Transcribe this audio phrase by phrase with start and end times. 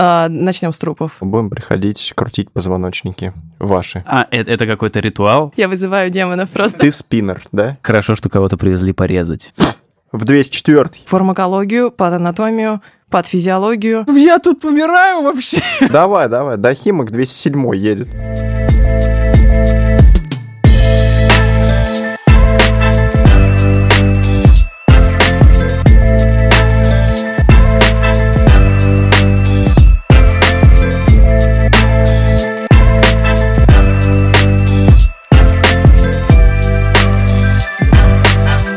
[0.00, 1.16] А, начнем с трупов.
[1.20, 4.04] Будем приходить крутить позвоночники ваши.
[4.06, 5.52] А, это, это какой-то ритуал?
[5.56, 6.78] Я вызываю демонов просто.
[6.78, 7.78] Ты спиннер, да?
[7.82, 9.52] Хорошо, что кого-то привезли порезать.
[10.12, 12.80] В 204 Фармакологию, патанатомию,
[13.10, 14.06] патфизиологию.
[14.16, 15.60] Я тут умираю вообще.
[15.90, 18.08] Давай, давай, до Химок 207 едет.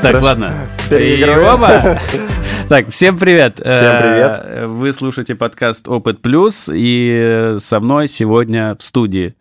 [0.02, 0.26] Так, Хорошо.
[0.26, 0.54] ладно.
[0.90, 1.98] Переигрываем.
[2.70, 3.60] Так, всем привет.
[3.60, 4.40] Всем привет.
[4.42, 9.36] Э, Вы слушаете подкаст Опыт Плюс, и со мной сегодня в студии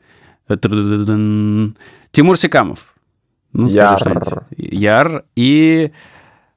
[0.48, 1.76] Тру-ду-ду-дун.
[2.10, 2.92] Тимур Секамов.
[3.52, 3.98] Ну, скажи Яр.
[4.00, 4.28] что-нибудь.
[4.56, 5.92] Яр и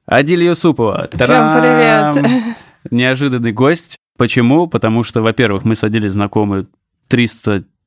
[0.04, 1.08] Адиль Юсупова.
[1.12, 2.26] Всем привет.
[2.90, 3.96] Неожиданный гость.
[4.18, 4.66] Почему?
[4.66, 6.66] Потому что, во-первых, мы садились знакомы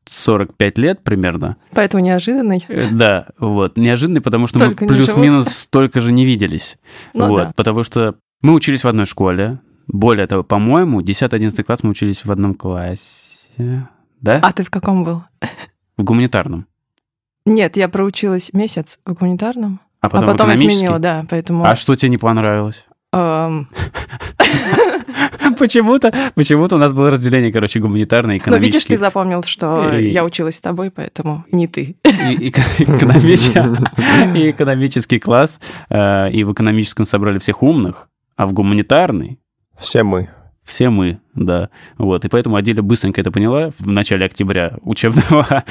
[0.07, 1.57] 345 лет примерно.
[1.71, 2.65] Поэтому неожиданный.
[2.67, 3.77] Э, Да, вот.
[3.77, 6.77] Неожиданный, потому что Столько мы плюс-минус столько же не виделись.
[7.13, 7.37] Ну вот.
[7.37, 7.53] да.
[7.55, 9.59] Потому что мы учились в одной школе.
[9.87, 13.87] Более того, по-моему, 10-11 класс мы учились в одном классе.
[14.21, 14.39] Да?
[14.41, 15.23] А ты в каком был?
[15.97, 16.65] В гуманитарном.
[17.45, 21.63] Нет, я проучилась месяц в гуманитарном, А а потом, потом в я сменила, да, поэтому...
[21.63, 22.85] А что тебе не понравилось?
[25.57, 28.93] Почему-то, почему-то у нас было разделение, короче, гуманитарное и Ну, видишь, экономический.
[28.93, 31.95] ты запомнил, что И- я училась с тобой, поэтому не ты.
[32.03, 38.53] и, и- экономи- и экономический класс, э, и в экономическом собрали всех умных, а в
[38.53, 39.39] гуманитарный
[39.79, 40.29] Все мы.
[40.63, 41.69] все мы, да.
[41.97, 45.63] Вот, и поэтому Аделя быстренько это поняла в начале октября учебного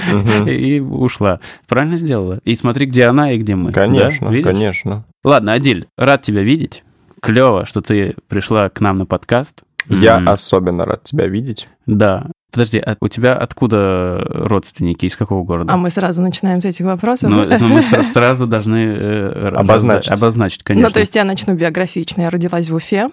[0.48, 1.40] и ушла.
[1.68, 2.40] Правильно сделала.
[2.44, 3.72] И смотри, где она и где мы.
[3.72, 4.32] Конечно, Да?
[4.34, 4.46] Видишь?
[4.52, 5.04] конечно.
[5.22, 6.82] Ладно, Адель, рад тебя видеть.
[7.26, 9.62] Клево, что ты пришла к нам на подкаст.
[9.88, 11.68] Я М, особенно рад тебя видеть.
[11.86, 12.26] Да.
[12.52, 15.06] Подожди, а у тебя откуда родственники?
[15.06, 15.72] Из какого города?
[15.72, 17.28] А мы сразу начинаем с этих вопросов.
[17.30, 20.10] Ну, ну, мы сра- сразу должны э, Обозначить.
[20.12, 20.88] обозначить, конечно.
[20.88, 22.22] Ну, то есть я начну биографично.
[22.22, 23.10] Я родилась в Уфе.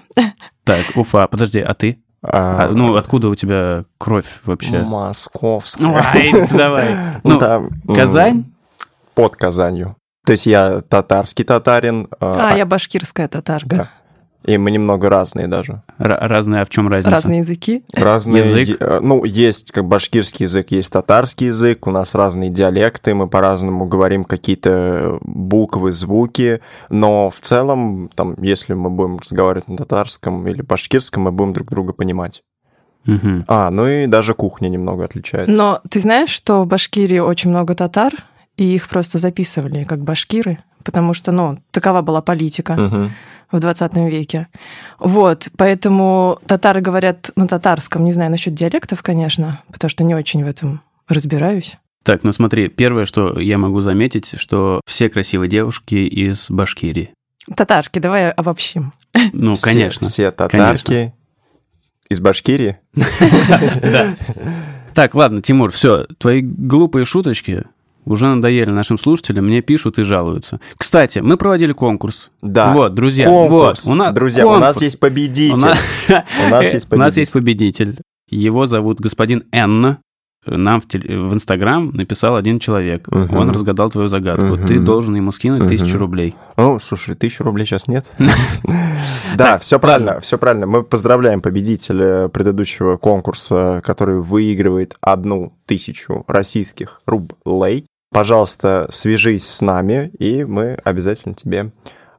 [0.63, 1.99] Так, Уфа, подожди, а ты?
[2.23, 4.79] А, А, ну, откуда у тебя кровь вообще?
[4.81, 6.03] Московская.
[6.13, 6.95] Ай, давай.
[7.23, 8.45] Ну, Ну, там, Казань?
[9.15, 9.95] Под Казанью.
[10.25, 12.07] То есть я татарский татарин.
[12.21, 13.67] А, я башкирская татарка.
[13.75, 13.89] Да.
[14.45, 15.83] И мы немного разные даже.
[15.99, 17.11] Р- разные, а в чем разница?
[17.11, 17.83] Разные языки.
[17.93, 18.81] Разные, Язык?
[18.81, 23.85] е- ну, есть как башкирский язык, есть татарский язык, у нас разные диалекты, мы по-разному
[23.85, 26.59] говорим какие-то буквы, звуки,
[26.89, 31.69] но в целом, там, если мы будем разговаривать на татарском или башкирском, мы будем друг
[31.69, 32.43] друга понимать.
[33.05, 33.43] Мгм.
[33.47, 35.51] А, ну и даже кухня немного отличается.
[35.53, 38.13] Но ты знаешь, что в Башкирии очень много татар,
[38.55, 43.11] и их просто записывали как башкиры, потому что, ну, такова была политика Мгм.
[43.53, 44.47] В 20 веке.
[44.99, 50.43] Вот, поэтому татары говорят на татарском, не знаю насчет диалектов, конечно, потому что не очень
[50.43, 51.77] в этом разбираюсь.
[52.03, 57.13] Так, ну смотри, первое, что я могу заметить, что все красивые девушки из Башкирии.
[57.55, 58.93] Татарки, давай обобщим.
[59.31, 60.07] Ну, Все- конечно.
[60.07, 61.13] Все татарки
[62.09, 62.77] из Башкирии.
[63.81, 64.15] Да.
[64.93, 67.63] Так, ладно, Тимур, все, твои глупые шуточки
[68.05, 70.59] уже надоели нашим слушателям, мне пишут и жалуются.
[70.77, 72.31] Кстати, мы проводили конкурс.
[72.41, 72.73] Да.
[72.73, 73.85] Вот, друзья, Конкурс.
[73.85, 74.81] вот, у нас Друзья, у нас конкурс.
[74.81, 75.53] есть победитель.
[75.55, 75.79] У нас,
[76.45, 77.19] У нас есть у нас победитель.
[77.19, 77.97] есть победитель.
[78.29, 79.97] Его зовут господин Н.
[80.45, 83.07] Нам в, теле- в Инстаграм написал один человек.
[83.09, 84.57] Он разгадал твою загадку.
[84.57, 86.35] Ты должен ему скинуть тысячу рублей.
[86.57, 88.11] Ну, слушай, тысячу рублей сейчас нет.
[89.35, 90.67] Да, все правильно, все правильно.
[90.67, 97.85] Мы поздравляем победителя предыдущего конкурса, который выигрывает одну тысячу российских рублей.
[98.13, 101.71] Пожалуйста, свяжись с нами, и мы обязательно тебе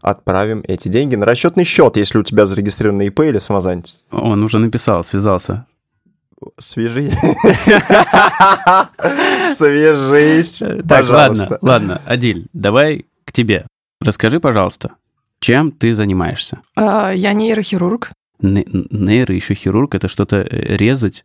[0.03, 4.05] отправим эти деньги на расчетный счет, если у тебя зарегистрированный ИП или самозанятость.
[4.11, 5.67] Он уже написал, связался.
[6.59, 7.11] Свяжи.
[9.55, 11.53] Свяжись, пожалуйста.
[11.53, 13.67] ладно, ладно, Адиль, давай к тебе.
[14.01, 14.93] Расскажи, пожалуйста,
[15.41, 16.59] чем ты занимаешься?
[16.77, 18.11] А, Я нейрохирург.
[18.41, 21.25] Не- Нейро, еще хирург, это что-то э, резать?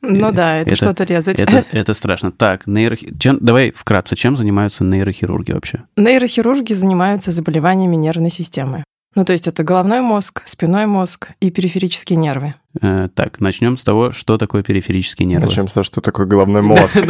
[0.00, 1.40] Ну Э, да, это, это- что-то резать.
[1.40, 2.30] Это, это страшно.
[2.30, 3.14] Так, нейрохи...
[3.18, 5.84] чем- давай вкратце, чем занимаются нейрохирурги вообще?
[5.96, 8.84] Нейрохирурги занимаются заболеваниями нервной системы.
[9.14, 12.54] Ну, то есть это головной мозг, спиной мозг и периферические нервы.
[12.80, 15.46] Э, так, начнем с того, что такое периферические нервы.
[15.46, 16.98] Начнем с того, что такое головной мозг.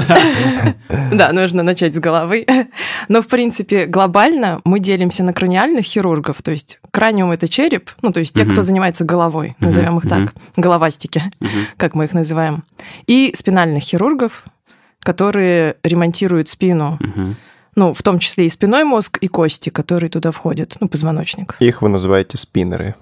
[1.13, 2.47] Да, нужно начать с головы.
[3.09, 8.13] Но, в принципе, глобально мы делимся на краниальных хирургов, то есть краниум– это череп, ну,
[8.13, 11.23] то есть те, кто занимается головой, назовем их так, головастики,
[11.77, 12.65] как мы их называем,
[13.07, 14.45] и спинальных хирургов,
[15.01, 16.99] которые ремонтируют спину,
[17.75, 21.57] ну, в том числе и спиной мозг, и кости, которые туда входят, ну, позвоночник.
[21.61, 22.95] Их вы называете спиннеры.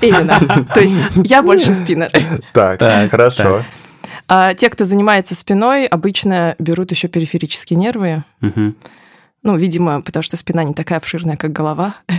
[0.00, 0.66] Именно.
[0.74, 2.10] То есть я больше спиннер.
[2.52, 3.62] Так, Так, хорошо.
[4.28, 8.24] А те, кто занимается спиной, обычно берут еще периферические нервы.
[9.42, 11.96] Ну, видимо, потому что спина не такая обширная, как голова.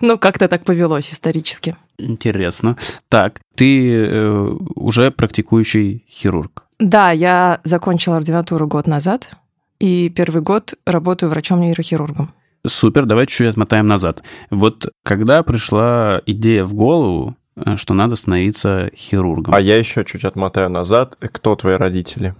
[0.00, 1.76] Ну, как-то так повелось исторически.
[1.98, 2.76] Интересно.
[3.08, 6.64] Так, ты э, уже практикующий хирург.
[6.80, 9.30] Да, я закончила ординатуру год назад,
[9.78, 12.32] и первый год работаю врачом-нейрохирургом.
[12.66, 14.22] Супер, давай чуть-чуть отмотаем назад.
[14.50, 19.54] Вот когда пришла идея в голову, э, что надо становиться хирургом?
[19.54, 21.16] А я еще чуть отмотаю назад.
[21.20, 22.34] Кто твои родители?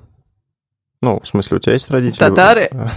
[1.05, 2.19] Ну, в смысле, у тебя есть родители?
[2.19, 2.71] Татары?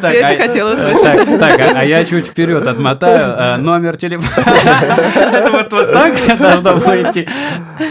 [0.00, 1.38] Ты это а- хотела услышать?
[1.38, 3.34] Так, так, а а я чуть вперед отмотаю.
[3.36, 4.56] а, Номер телефона.
[5.14, 7.28] Это вот вот так должно быть.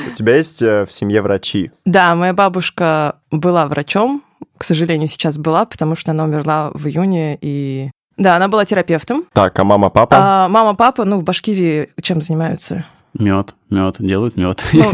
[0.10, 1.70] У тебя есть э, в семье врачи?
[1.86, 4.24] Да, моя бабушка была врачом,
[4.58, 7.92] к сожалению, сейчас была, потому что она умерла в июне, и...
[8.18, 9.26] Да, она была терапевтом.
[9.32, 10.16] Так, а мама, папа?
[10.20, 12.86] А мама, папа, ну, в Башкирии чем занимаются?
[13.18, 14.64] Мед, мед, делают мед.
[14.74, 14.92] Ну,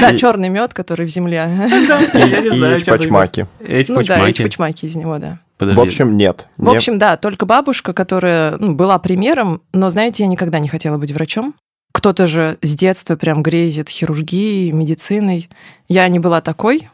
[0.00, 1.48] да, черный мед, который в земле.
[1.68, 3.46] И чпачмаки.
[3.88, 5.38] Ну да, и чпачмаки из него, да.
[5.60, 6.48] В общем, нет.
[6.56, 10.98] В общем, да, только бабушка, которая ну, была примером, но, знаете, я никогда не хотела
[10.98, 11.54] быть врачом.
[11.92, 15.48] Кто-то же с детства прям грезит хирургией, медициной.
[15.88, 16.88] Я не была такой.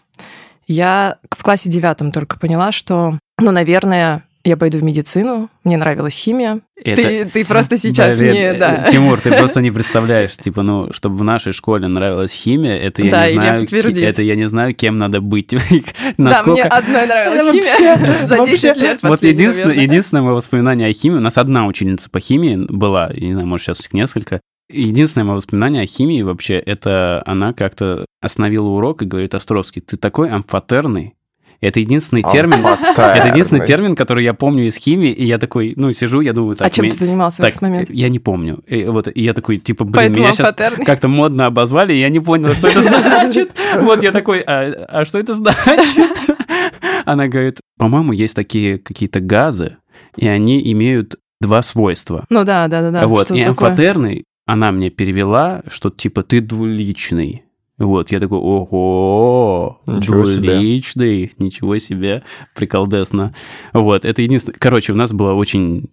[0.67, 5.51] Я в классе девятом только поняла, что, ну, наверное, я пойду в медицину.
[5.65, 6.61] Мне нравилась химия.
[6.77, 8.39] Это- Ты, ты просто сейчас Блин, не...
[8.41, 8.87] э, Да.
[8.91, 13.11] Тимур, ты просто не представляешь, типа, ну, чтобы в нашей школе нравилась химия, это я
[13.11, 15.51] Да, не знаю, ки- это я не знаю, кем надо быть.
[15.55, 16.51] Да, Насколько...
[16.53, 18.53] мне одной нравилась Да, химия вообще, за вообще.
[18.57, 22.57] 10 лет Вот единственное, единственное мое воспоминание о химии, у нас одна ученица по химии
[22.69, 24.41] была, я не знаю, может, сейчас их несколько.
[24.69, 29.97] Единственное мое воспоминание о химии вообще, это она как-то остановила урок и говорит, Островский, ты
[29.97, 31.15] такой амфотерный.
[31.61, 35.93] Это единственный термин, это единственный термин, который я помню из химии, и я такой, ну,
[35.93, 36.67] сижу, я думаю, так...
[36.67, 37.91] А чем ты занимался в этот момент?
[37.91, 38.63] я не помню.
[38.67, 40.55] И вот и я такой, типа, блин, Поэтому меня сейчас
[40.85, 43.53] как-то модно обозвали, и я не понял, что это значит.
[43.81, 46.11] Вот я такой, а, а что это значит?
[47.05, 49.77] Она говорит, по-моему, есть такие какие-то газы,
[50.17, 52.25] и они имеют два свойства.
[52.31, 53.07] Ну да, да, да, да.
[53.07, 57.46] вот, и амфотерный, она мне перевела, что типа ты двуличный.
[57.79, 60.55] Вот, я такой, ого, Ничего себе.
[60.55, 62.23] двуличный, ничего себе,
[62.55, 63.35] приколдесно.
[63.75, 64.57] Вот, это единственное...
[64.59, 65.91] Короче, у нас была очень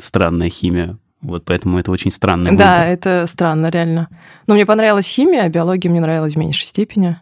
[0.00, 2.86] странная химия, вот поэтому это очень странный Да, выбор.
[2.92, 4.08] это странно, реально.
[4.48, 7.16] Но мне понравилась химия, а биология мне нравилась в меньшей степени.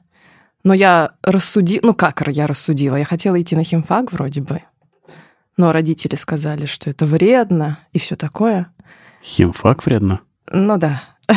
[0.65, 1.81] Но я рассудила...
[1.85, 2.97] Ну как я рассудила?
[2.97, 4.63] Я хотела идти на химфак вроде бы.
[5.57, 8.69] Но родители сказали, что это вредно и все такое.
[9.23, 10.21] Химфак вредно?
[10.51, 11.03] Ну да.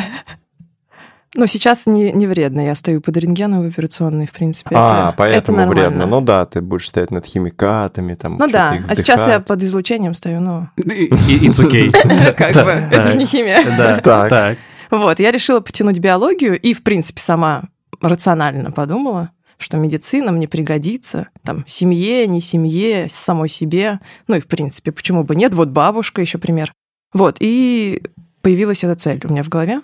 [1.34, 2.60] Ну, сейчас не, не вредно.
[2.60, 4.76] Я стою под рентгеном в операционной, в принципе.
[4.76, 5.90] А, это, поэтому это нормально.
[5.90, 6.06] вредно.
[6.08, 9.64] Ну да, ты будешь стоять над химикатами, там Ну да, их а сейчас я под
[9.64, 11.92] излучением стою, ну, It's okay.
[12.34, 13.64] как бы, это не химия.
[13.78, 14.58] Да, так.
[14.90, 17.64] Вот, я решила потянуть биологию и, в принципе, сама
[18.02, 24.48] рационально подумала, что медицина мне пригодится, там, семье, не семье, самой себе, ну и, в
[24.48, 26.74] принципе, почему бы нет, вот бабушка еще пример.
[27.14, 28.04] Вот, и
[28.42, 29.82] появилась эта цель у меня в голове.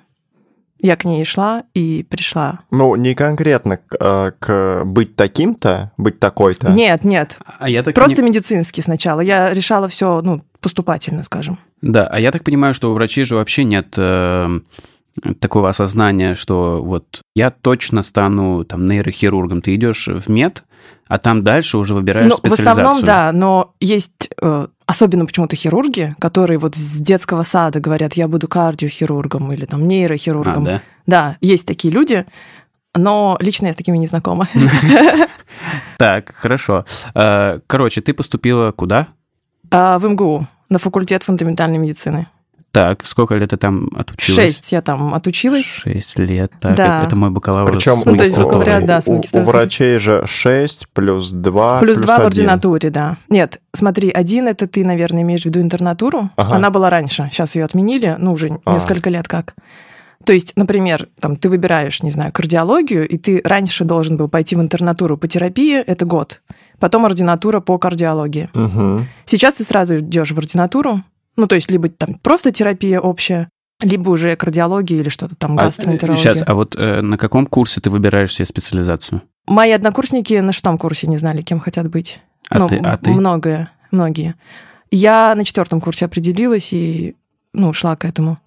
[0.80, 2.60] Я к ней шла и пришла.
[2.72, 6.70] Ну, не конкретно к, э, к быть таким-то, быть такой-то.
[6.70, 9.22] Нет, нет, А я так просто медицинский сначала.
[9.22, 11.58] Я решала все, ну, поступательно, скажем.
[11.82, 14.60] Да, а я так понимаю, что у врачей же вообще нет э,
[15.40, 19.62] такого осознания, что вот я точно стану там нейрохирургом.
[19.62, 20.64] Ты идешь в мед,
[21.08, 22.72] а там дальше уже выбираешь Ну, в специализацию.
[22.84, 28.28] основном, да, но есть э, особенно почему-то хирурги, которые вот с детского сада говорят, я
[28.28, 30.64] буду кардиохирургом или там А, нейрохирургом.
[30.64, 30.82] да?
[31.06, 32.26] Да, есть такие люди,
[32.96, 34.48] но лично я с такими не знакома.
[35.98, 36.86] Так, хорошо.
[37.16, 39.08] Э, Короче, ты поступила куда?
[39.72, 42.28] А В МГУ, на факультет фундаментальной медицины.
[42.78, 44.36] Так, сколько лет ты там отучилась?
[44.36, 45.66] Шесть я там отучилась.
[45.66, 46.52] Шесть лет.
[46.62, 47.00] Так, Да.
[47.00, 50.88] это, это мой бакалавр Причем Ну, то есть бакалавриат, да, с у, врачей же 6
[50.94, 53.18] плюс 2 Плюс два в ординатуре, да.
[53.30, 56.30] Нет, смотри, один это ты, наверное, имеешь в виду интернатуру.
[56.36, 56.56] Ага.
[56.56, 58.74] Она была раньше, сейчас ее отменили, ну, уже А.
[58.74, 59.56] несколько лет как.
[60.24, 64.56] То есть, например, там, ты выбираешь, не знаю, кардиологию, и ты раньше должен был пойти
[64.56, 66.42] в интернатуру по терапии, это год.
[66.80, 68.50] Потом ординатура по кардиологии.
[68.54, 69.08] Мгм.
[69.26, 71.02] Сейчас ты сразу идешь в ординатуру,
[71.38, 73.50] ну, то есть, либо там просто терапия общая,
[73.82, 76.22] либо уже кардиология или что-то там, А, гастроэнтерология.
[76.34, 79.22] Сейчас, а вот э, на каком курсе ты выбираешь себе специализацию?
[79.48, 82.20] Мои однокурсники на шестом курсе не знали, кем хотят быть.
[82.50, 82.78] А ну, ты?
[82.78, 83.12] А ты?
[83.12, 84.36] Многое, многие.
[84.92, 87.16] Я на четвертом курсе определилась и,
[87.54, 88.40] ну, шла к этому.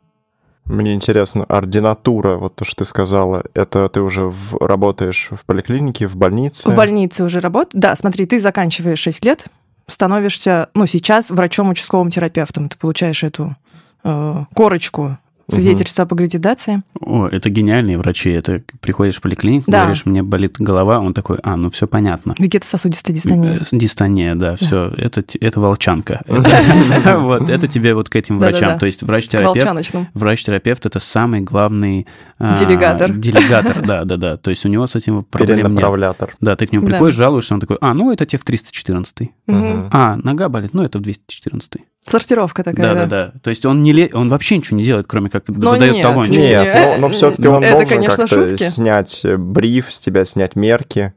[0.64, 6.06] Мне интересно, ординатура, вот то, что ты сказала, это ты уже в- работаешь в поликлинике,
[6.06, 6.70] в больнице?
[6.70, 7.80] В больнице уже работаю.
[7.80, 9.46] Да, смотри, ты заканчиваешь 6 лет,
[9.90, 12.68] становишься, ну, сейчас врачом-участковым терапевтом.
[12.68, 13.56] Ты получаешь эту
[14.04, 15.18] э, корочку
[15.50, 16.82] свидетельство об аккредитации.
[17.00, 18.30] О, это гениальные врачи.
[18.30, 19.82] Это приходишь в поликлинику, Да.
[19.82, 22.34] говоришь, мне болит голова, он такой, а, ну все понятно.
[22.38, 23.60] Вегетососудистая дистония.
[23.60, 26.22] Э, Дистония, да, все, это, это волчанка.
[27.20, 28.78] Вот, это тебе вот к этим врачам.
[28.78, 29.94] То есть врач-терапевт.
[30.14, 32.06] Врач-терапевт это самый главный
[32.38, 33.12] а, Делегатор.
[33.12, 34.36] Делегатор, да, да, да.
[34.36, 36.16] То есть у него с этим проблем нет.
[36.40, 36.92] Да, ты к нему Да.
[36.92, 39.90] приходишь, жалуешься, он такой, а, ну это тебе в 314 Мгм.
[39.92, 43.06] А, нога болит, ну это в 214 Сортировка такая, Да, да.
[43.06, 43.32] да.
[43.42, 46.02] То есть он не ле- он вообще ничего не делает, кроме как Но выдает нет,
[46.02, 46.36] талончик.
[46.38, 48.62] Не, Нет, но, но все-таки он это, должен конечно, как-то шутки.
[48.64, 51.12] снять э, бриф, с тебя снять мерки,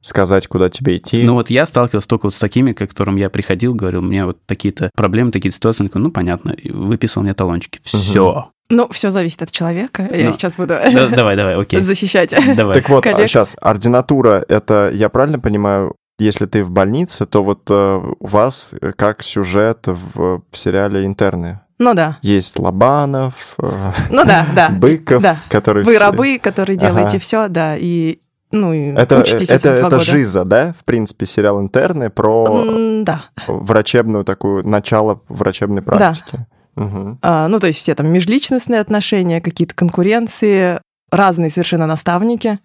[0.00, 1.22] сказать, куда тебе идти.
[1.24, 4.26] Ну вот я сталкивался только вот с такими, к которым я приходил, говорил, у меня
[4.26, 5.84] вот такие-то проблемы, такие-то ситуации.
[5.84, 7.80] Он такой, ну понятно, выписал мне талончики.
[7.82, 8.50] Все.
[8.68, 10.08] Ну, все зависит от человека.
[10.14, 10.78] Я Ну, сейчас буду
[11.14, 11.80] Давай, давай, окей.
[11.80, 12.34] защищать.
[12.56, 12.76] Давай.
[12.76, 13.28] Так вот, коллег.
[13.28, 18.72] сейчас, ординатура, это, я правильно понимаю, если ты в больнице, то вот э, у вас
[18.80, 21.60] э, как сюжет в, в сериале «Интерны».
[21.78, 22.18] Ну да.
[22.22, 24.68] Есть Лобанов, э, Ну да, да.
[24.70, 25.36] Быков, Да.
[25.48, 25.82] который...
[25.82, 27.18] Вы рабы, которые делаете Ага.
[27.18, 28.20] все, да, и
[28.52, 29.98] ну и Это, учитесь это, это года.
[30.00, 30.74] жиза, да?
[30.78, 33.24] В принципе, сериал «Интерны» про Да.
[33.46, 36.46] врачебную такую, начало врачебной практики.
[36.76, 37.18] Мгм.
[37.22, 42.58] А, ну, то есть все там межличностные отношения, какие-то конкуренции, разные совершенно наставники.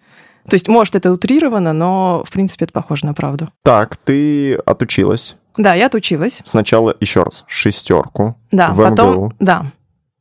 [0.48, 3.48] То есть, может, это утрировано, но, в принципе, это похоже на правду.
[3.62, 5.36] Так, ты отучилась.
[5.56, 6.40] Да, я отучилась.
[6.44, 8.36] Сначала, еще раз, шестерку.
[8.50, 9.32] Да, В потом, МГУ.
[9.40, 9.72] да,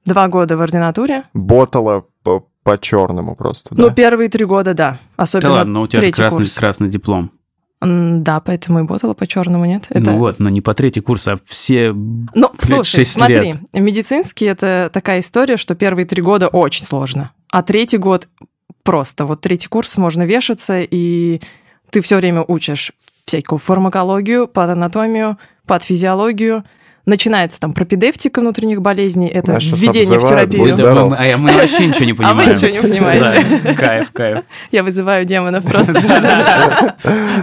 [0.05, 1.23] два года в ординатуре.
[1.33, 3.83] Ботала по, по-черному просто, да?
[3.83, 4.91] Ну, первые три года, да.
[4.91, 6.53] Да Особенно ладно, но у тебя же третий красный, курс.
[6.55, 7.31] красный диплом.
[7.81, 9.85] М, Да, поэтому и ботала по черному, нет?
[9.91, 9.99] Это...
[10.11, 11.93] Ну вот, но не по третий курс, а все...
[11.93, 13.57] Ну, Блядь, слушай, шесть смотри, лет.
[13.73, 18.27] медицинский это такая история, что первые три года очень сложно, а третий год
[18.87, 19.25] просто.
[19.25, 21.41] Вот третий курс можно вешаться, и
[21.89, 22.93] ты все время учишь
[23.25, 26.63] всякую фармакологию, патанатомию, патофизиологию.
[27.05, 30.63] Начинается там пропедевтика внутренних болезней, это Нас введение в терапию.
[30.63, 31.13] будь здоров.
[31.17, 32.51] а мы вообще ничего не А вы понимаем.
[32.51, 33.75] ничего не понимаете.
[33.75, 34.43] Кайф, кайф.
[34.71, 35.93] Я вызываю демонов просто.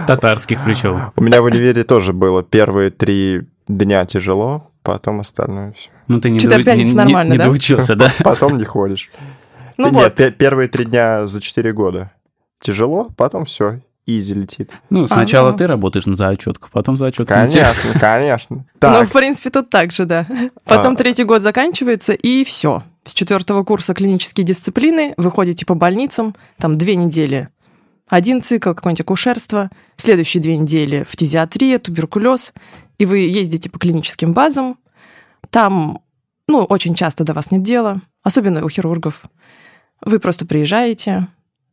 [0.07, 1.11] Татарских причем.
[1.15, 5.89] У меня в универе тоже было первые три дня тяжело, потом остальное все.
[6.07, 7.45] Ну ты не, нормально, не да?
[7.45, 8.11] доучился, да?
[8.23, 9.09] Потом не ходишь.
[9.77, 12.11] Ну Нет, вот, пе- первые три дня за четыре года.
[12.61, 14.71] Тяжело, потом все, изи летит.
[14.89, 15.57] Ну, сначала ну.
[15.57, 17.25] ты работаешь на зачетку, потом зачетку.
[17.33, 18.55] Конечно, конечно.
[18.57, 20.25] ну, Так, в принципе, тут так же, да.
[20.63, 20.95] Потом А.
[20.95, 22.83] третий год заканчивается, и все.
[23.03, 27.49] С четвертого курса клинические дисциплины, вы ходите по больницам, там две недели
[28.07, 32.53] один цикл, какое-нибудь акушерство, следующие две недели фтизиатрия, туберкулез,
[32.97, 34.77] и вы ездите по клиническим базам,
[35.49, 36.01] там,
[36.47, 39.23] ну, очень часто до вас нет дела, особенно у хирургов.
[40.01, 41.27] Вы просто приезжаете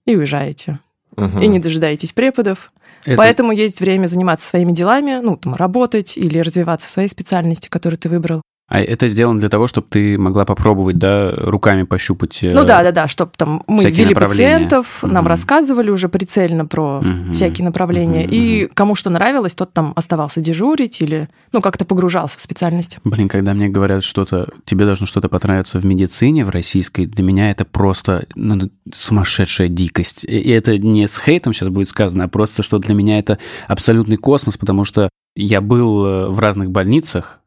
[0.06, 0.78] и уезжаете,
[1.16, 1.38] мгм.
[1.40, 2.72] и не дожидаетесь преподов,
[3.04, 7.68] Это- Поэтому есть время заниматься своими делами, ну, там, работать или развиваться в своей специальности,
[7.68, 8.42] которую ты выбрал.
[8.72, 12.42] А это сделано для того, чтобы ты могла попробовать, да, руками пощупать.
[12.42, 15.26] э, Ну да, да, да, чтобы там мы ввели пациентов, нам Мгм.
[15.26, 17.34] рассказывали уже прицельно про Мгм.
[17.34, 18.22] всякие направления.
[18.22, 22.96] Мгм, И кому что нравилось, тот там оставался дежурить или, ну, как-то погружался в специальность.
[23.04, 27.50] Блин, когда мне говорят что-то, тебе должно что-то понравиться в медицине, в российской, для меня
[27.50, 30.24] это просто ну, сумасшедшая дикость.
[30.24, 33.38] И это не с хейтом сейчас будет сказано, а просто, что для меня это
[33.68, 37.40] абсолютный космос, потому что я был э, в разных больницах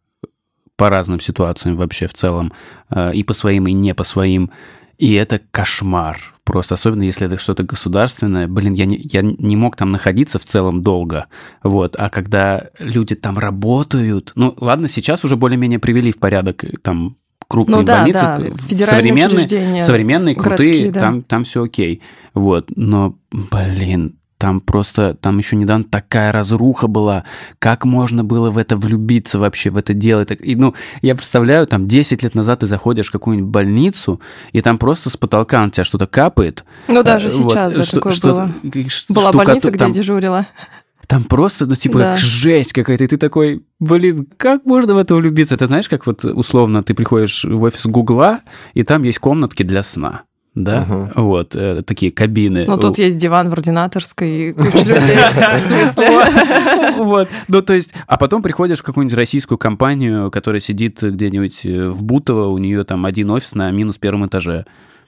[0.78, 2.54] по разным ситуациям вообще в целом,
[2.90, 4.52] э, и по своим, и не по своим.
[4.98, 6.34] И это кошмар.
[6.44, 8.48] Просто особенно если это что-то государственное.
[8.48, 11.26] Блин, я не, я не мог там находиться в целом долго.
[11.64, 11.96] Вот.
[11.98, 14.32] А когда люди там работают...
[14.36, 17.18] Ну, ладно, сейчас уже более-менее привели в порядок э, там
[17.48, 18.20] крупные Ну да, больницы.
[18.78, 21.02] да, современные, современные, крутые, городские, да.
[21.02, 22.02] там, там все окей.
[22.34, 22.72] Вот.
[22.76, 27.24] Но, блин, там просто, там еще недавно такая разруха была.
[27.60, 30.22] Как можно было в это влюбиться вообще, в это дело?
[30.24, 34.20] И, ну, я представляю, там 10 лет назад ты заходишь в какую-нибудь больницу,
[34.52, 36.66] и там просто с потолка на тебя что-то капает.
[36.88, 38.54] Ну, даже Э, сейчас, вот, да, что- такое что- было.
[38.90, 40.46] ш- Была штука больница, где там, я дежурила.
[41.08, 42.18] там просто, ну, типа, Да.
[42.18, 43.06] жесть какая-то.
[43.06, 45.56] И ты такой, блин, как можно в это влюбиться?
[45.56, 48.42] Ты знаешь, как вот условно ты приходишь в офис Гугла,
[48.74, 50.24] и там есть комнатки для сна.
[50.56, 51.12] Да, Мгм.
[51.16, 52.64] вот э, такие кабины.
[52.66, 55.18] Ну, тут есть диван в ординаторской, и куча людей.
[55.58, 56.96] В смысле?
[57.04, 57.28] Вот.
[57.50, 62.04] Ну, то есть, а потом приходишь в какую-нибудь российскую компанию, которая сидит где-нибудь э, в
[62.04, 64.66] Бутово, у нее там один офис на минус первом этаже.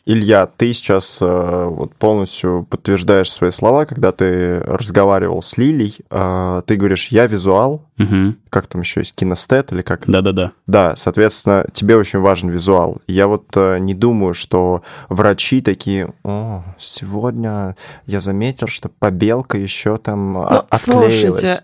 [0.10, 6.62] Илья, ты сейчас э, вот полностью подтверждаешь свои слова, когда ты разговаривал с Лилей, э,
[6.66, 8.36] ты говоришь, я визуал, Угу.
[8.52, 10.04] как там еще есть, кинестет или как?
[10.06, 10.52] Да-да-да.
[10.68, 13.02] Да, соответственно, тебе очень важен визуал.
[13.08, 19.98] Я вот э, не думаю, что врачи такие, о, сегодня я заметил, что побелка еще
[19.98, 21.20] там Ну, отклеилась.
[21.20, 21.60] слушайте,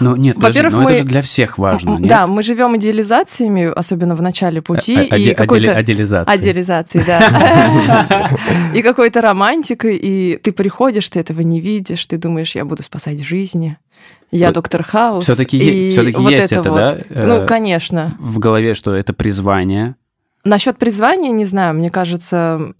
[0.00, 2.08] Ну, нет, Во-первых, но мы- это же для всех важно, нет?
[2.08, 5.72] да, мы живем идеализациями, особенно в начале пути, А- и аде- какой-то...
[5.72, 6.36] адели- Аделизация.
[6.38, 7.65] Идеализации, да.
[8.74, 13.20] И какой-то романтикой, и ты приходишь, ты этого не видишь, ты думаешь, я буду спасать
[13.24, 13.76] жизни.
[14.32, 15.24] Я доктор Хаус.
[15.24, 16.78] всё-таки и е- всё-таки вот есть это, вот.
[16.78, 18.10] да, э, Ну, конечно.
[18.18, 19.94] В голове, что это призвание.
[20.44, 22.72] Насчет призвания, не знаю, мне кажется,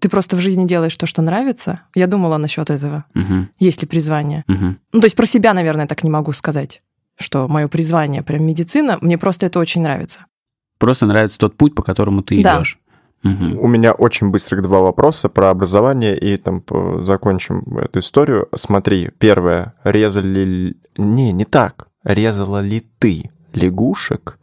[0.00, 1.80] ты просто в жизни делаешь то, что нравится.
[1.94, 3.04] Я думала насчет этого.
[3.14, 4.44] Мгм, Есть ли призвание?
[4.46, 4.78] мгм.
[4.92, 6.82] Ну, то есть про себя, наверное, так не могу сказать,
[7.18, 8.98] что мое призвание прям медицина.
[9.00, 10.26] Мне просто это очень нравится.
[10.78, 12.58] Просто нравится тот путь, по которому ты Да.
[12.58, 12.78] идешь.
[13.24, 18.48] У меня очень быстро два вопроса про образование, и там по- закончим эту историю.
[18.54, 20.40] Смотри, первое, резали...
[20.40, 21.86] ли- Не, не так.
[22.04, 24.38] Резала ли ты лягушек?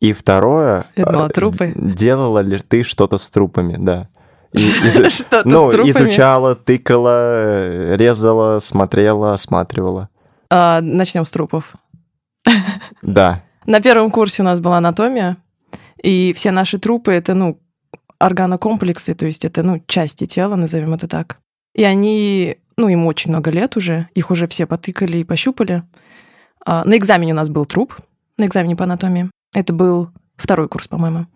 [0.00, 0.84] И второе...
[0.96, 1.72] Думала, э, трупы.
[1.76, 4.08] Делала ли ты что-то с трупами, да.
[4.52, 5.90] И- изу- Что-то Ну, с трупами.
[5.90, 10.08] изучала, тыкала, э, резала, смотрела, осматривала.
[10.50, 11.74] А, Начнем с трупов.
[13.02, 13.42] Да.
[13.66, 15.36] На первом курсе у нас была анатомия,
[16.02, 17.58] и все наши трупы— это, ну,
[18.26, 21.38] органокомплексы, то есть это, ну, части тела, назовем это так.
[21.74, 25.82] И они, ну, им очень много лет уже, их уже все потыкали и пощупали.
[26.64, 27.94] А, На экзамене у нас был труп,
[28.38, 29.30] на экзамене по анатомии.
[29.52, 31.26] Это был второй курс, по-моему.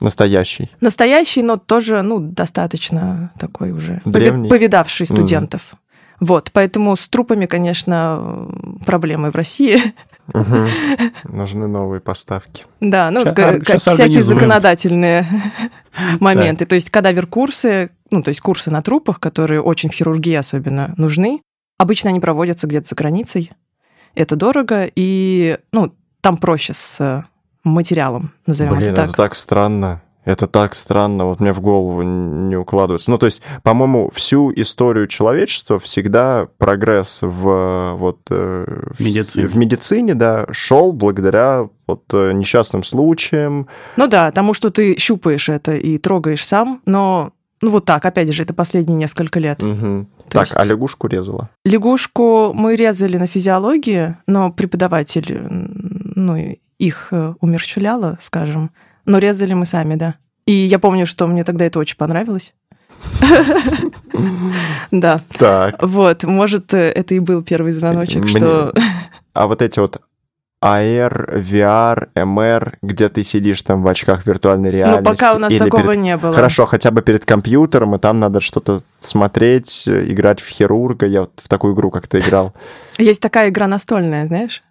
[0.00, 0.70] Настоящий.
[0.80, 4.48] Настоящий, но тоже, ну, достаточно такой уже Древний.
[4.48, 5.74] повидавший студентов.
[6.20, 8.48] Вот, поэтому с трупами, конечно,
[8.84, 9.78] проблемы в России.
[11.24, 12.64] Нужны новые поставки.
[12.80, 15.26] Да, ну, всякие законодательные
[16.20, 16.66] моменты.
[16.66, 20.94] То есть, когда веркурсы, ну, то есть курсы на трупах, которые очень в хирургии особенно
[20.96, 21.42] нужны,
[21.78, 23.52] обычно они проводятся где-то за границей.
[24.14, 27.24] Это дорого, и, ну, там проще с
[27.64, 29.04] материалом, назовем Блин, это так.
[29.06, 30.02] это так странно.
[30.30, 33.10] Это так странно, вот мне в голову не укладывается.
[33.10, 38.64] Ну, то есть, по-моему, всю историю человечества всегда прогресс в вот э,
[38.96, 39.46] в- Медицине.
[39.48, 43.66] в медицине, да, шел благодаря вот э, несчастным случаям.
[43.96, 48.32] Ну да, тому, что ты щупаешь это и трогаешь сам, но, ну, вот так, опять
[48.32, 49.58] же, это последние несколько лет.
[49.58, 51.48] То Так, есть- а лягушку резала.
[51.64, 55.40] Лягушку мы резали на физиологии, но преподаватель,
[56.14, 58.70] ну, их э, умерщвляла, скажем.
[59.06, 60.14] Но резали мы сами, да.
[60.50, 62.52] И я помню, что мне тогда это очень понравилось.
[64.90, 68.74] Да, Так, вот, может, э, это и был первый звоночек, что...
[69.32, 69.98] а вот эти вот
[70.62, 75.04] AR, VR, MR, где ты сидишь там в очках виртуальной Ну, реальности.
[75.04, 76.32] пока у нас или такого перед- не было.
[76.32, 81.06] Хорошо, хотя бы перед компьютером, и там надо что-то смотреть, играть в хирурга.
[81.06, 82.52] Я вот в такую игру как-то играл.
[82.98, 84.64] Есть такая игра настольная, знаешь?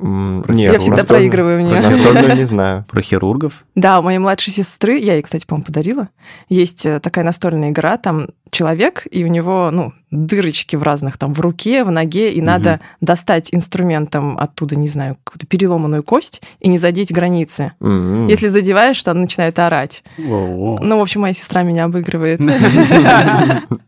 [0.00, 1.80] Нет, Я всегда настольную- проигрываю нее.
[1.80, 2.84] Настольную не знаю.
[2.88, 3.64] Про хирургов.
[3.74, 6.08] Да, у моей младшей сестры, я ей, кстати, по-моему, подарила,
[6.48, 11.34] есть э, такая настольная игра, там человек, и у него, ну, дырочки в разных, там,
[11.34, 12.46] в руке, в ноге, и Мгм.
[12.46, 17.72] надо достать инструментом оттуда, не знаю, какую-то переломанную кость и не задеть границы.
[17.80, 18.26] М.
[18.28, 20.02] Если задеваешь, то она начинает орать.
[20.16, 20.78] Во-во.
[20.82, 22.40] Ну, в общем, моя сестра меня обыгрывает.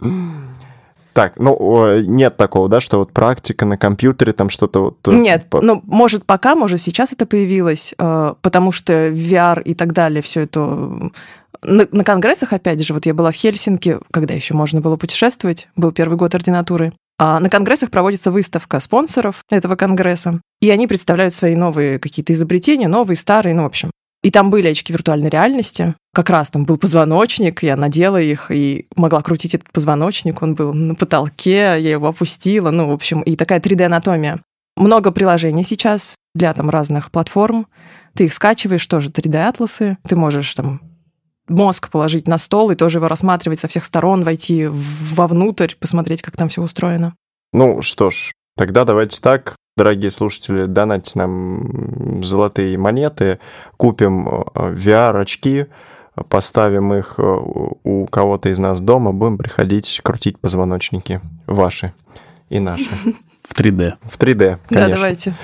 [1.20, 4.96] Так, ну, нет такого, да, что вот практика на компьютере, там что-то вот...
[5.06, 9.74] э, Нет, по- ну, может, пока, может, сейчас это появилось, э, потому что VR и
[9.74, 10.60] так далее, все это...
[11.60, 15.68] На, на конгрессах, опять же, вот я была в Хельсинки, когда еще можно было путешествовать,
[15.76, 16.94] был первый год ординатуры.
[17.18, 22.88] А на конгрессах проводится выставка спонсоров этого конгресса, и они представляют свои новые какие-то изобретения,
[22.88, 23.90] новые, старые, ну, в общем.
[24.22, 25.94] И там были очки виртуальной реальности.
[26.12, 30.42] Как раз там был позвоночник, я надела их и могла крутить этот позвоночник.
[30.42, 32.70] Он был на потолке, я его опустила.
[32.70, 34.40] Ну, в общем, и такая 3D-анатомия.
[34.76, 37.66] Много приложений сейчас для там разных платформ.
[38.14, 39.98] Ты их скачиваешь, тоже 3D-атласы.
[40.08, 40.80] Ты можешь там
[41.50, 46.36] мозг положить на стол и тоже его рассматривать со всех сторон, войти вовнутрь, посмотреть, как
[46.36, 47.14] там все устроено.
[47.52, 53.40] Ну что ж, тогда давайте так, дорогие слушатели, донатьте нам золотые монеты,
[53.76, 55.66] купим э, VR-очки,
[56.28, 61.92] поставим их э, у кого-то из нас дома, будем приходить крутить позвоночники ваши
[62.48, 62.88] и наши.
[63.48, 63.94] В 3D.
[64.04, 64.94] В 3D, Да, конечно.
[64.96, 65.34] давайте.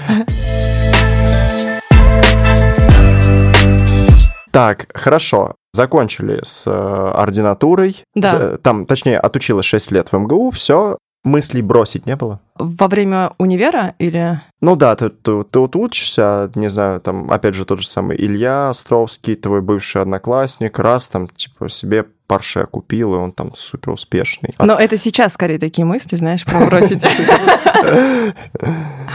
[4.52, 5.54] Так, хорошо.
[5.72, 8.02] Закончили с э, ординатурой.
[8.14, 8.56] Да.
[8.56, 10.50] Там, точнее, отучилась 6 лет в МГУ.
[10.52, 12.40] Все, мыслей бросить не было.
[12.54, 14.40] Во время универа или...
[14.60, 18.16] Ну да, ты, ты, ты вот учишься, не знаю, там, опять же, тот же самый
[18.16, 23.90] Илья Островский, твой бывший одноклассник, раз там, типа, себе Порше купил, и он там супер
[23.90, 24.50] успешный.
[24.58, 27.04] Но это сейчас скорее такие мысли, знаешь, про бросить.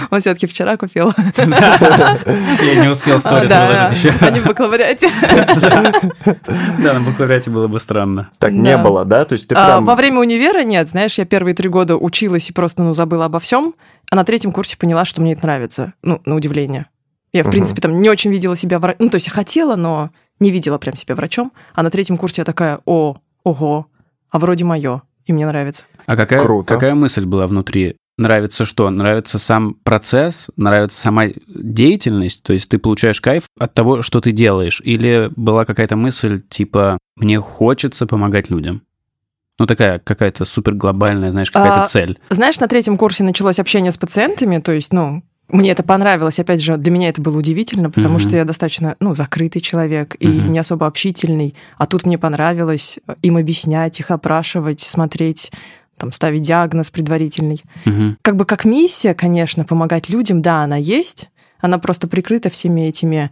[0.09, 1.13] Он все-таки вчера купил.
[1.17, 4.13] Я не успел сторис выложить еще.
[4.21, 5.09] А не в бакалавриате.
[6.79, 8.29] Да, на бакалавриате было бы странно.
[8.37, 9.25] Так не было, да?
[9.25, 9.83] То есть ты прям...
[9.83, 13.41] Во время универа нет, знаешь, я первые три года училась и просто, ну, забыла обо
[13.41, 13.73] всем,
[14.09, 15.93] а на третьем курсе поняла, что мне это нравится.
[16.01, 16.85] Ну, на удивление.
[17.33, 19.05] Я, в принципе, там не очень видела себя врачом.
[19.05, 21.53] Ну, то есть я хотела, но не видела прям себя врачом.
[21.73, 23.87] А на третьем курсе я такая, о, ого,
[24.29, 25.85] а вроде мое, и мне нравится.
[26.05, 26.73] А какая, Круто.
[26.73, 27.95] какая мысль была внутри?
[28.17, 28.89] Нравится что?
[28.89, 30.47] Нравится сам процесс?
[30.57, 32.43] Нравится сама деятельность?
[32.43, 34.81] То есть ты получаешь кайф от того, что ты делаешь?
[34.83, 38.81] Или была какая-то мысль типа «мне хочется помогать людям»?
[39.59, 42.19] Ну, такая какая-то супер глобальная, знаешь, какая-то А, цель.
[42.29, 46.39] Знаешь, на третьем курсе началось общение с пациентами, то есть, ну, мне это понравилось.
[46.39, 48.19] Опять же, для меня это было удивительно, потому Мгм.
[48.19, 50.51] что я достаточно, ну, закрытый человек и Мгм.
[50.53, 51.55] не особо общительный.
[51.77, 55.51] А тут мне понравилось им объяснять, их опрашивать, смотреть,
[55.97, 57.61] там, ставить диагноз предварительный.
[57.85, 58.17] Мгм.
[58.21, 61.29] Как бы как миссия, конечно, помогать людям, да, она есть.
[61.59, 63.29] Она просто прикрыта всеми этими,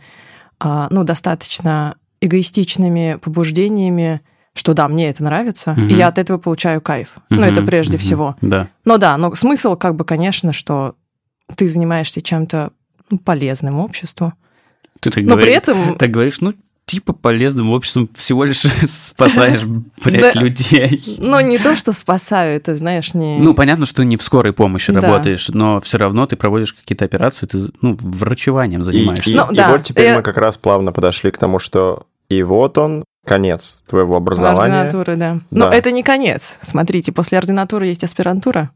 [0.59, 4.21] а, ну, достаточно эгоистичными побуждениями,
[4.53, 5.87] что да, мне это нравится, Мгм.
[5.87, 7.15] и я от этого получаю кайф.
[7.29, 7.99] Ну, это прежде Мгм.
[8.03, 8.35] всего.
[8.41, 8.67] Да.
[8.85, 10.95] Но да, но смысл, как бы, конечно, что
[11.55, 12.71] ты занимаешься чем-то
[13.09, 14.33] ну, полезным обществу.
[14.99, 15.97] Ты так, Но при говоришь, этом...
[15.97, 16.53] так говоришь, ну,
[16.85, 20.41] типа полезным обществом всего лишь спасаешь, блядь, Да.
[20.41, 21.03] людей.
[21.19, 23.37] Ну, не то, что спасаю, это, знаешь, не...
[23.39, 24.99] Ну, понятно, что не в скорой помощи Да.
[25.01, 29.29] работаешь, но все равно ты проводишь какие-то операции, ты, ну, врачеванием занимаешься.
[29.29, 29.71] и- Ну, и да.
[29.71, 33.83] вот теперь Я- мы как раз плавно подошли к тому, что и вот он, конец
[33.87, 34.81] твоего образования.
[34.81, 35.33] Ординатура, да.
[35.35, 35.41] Да.
[35.51, 36.57] Но это не конец.
[36.61, 38.71] Смотрите, после ординатуры есть аспирантура.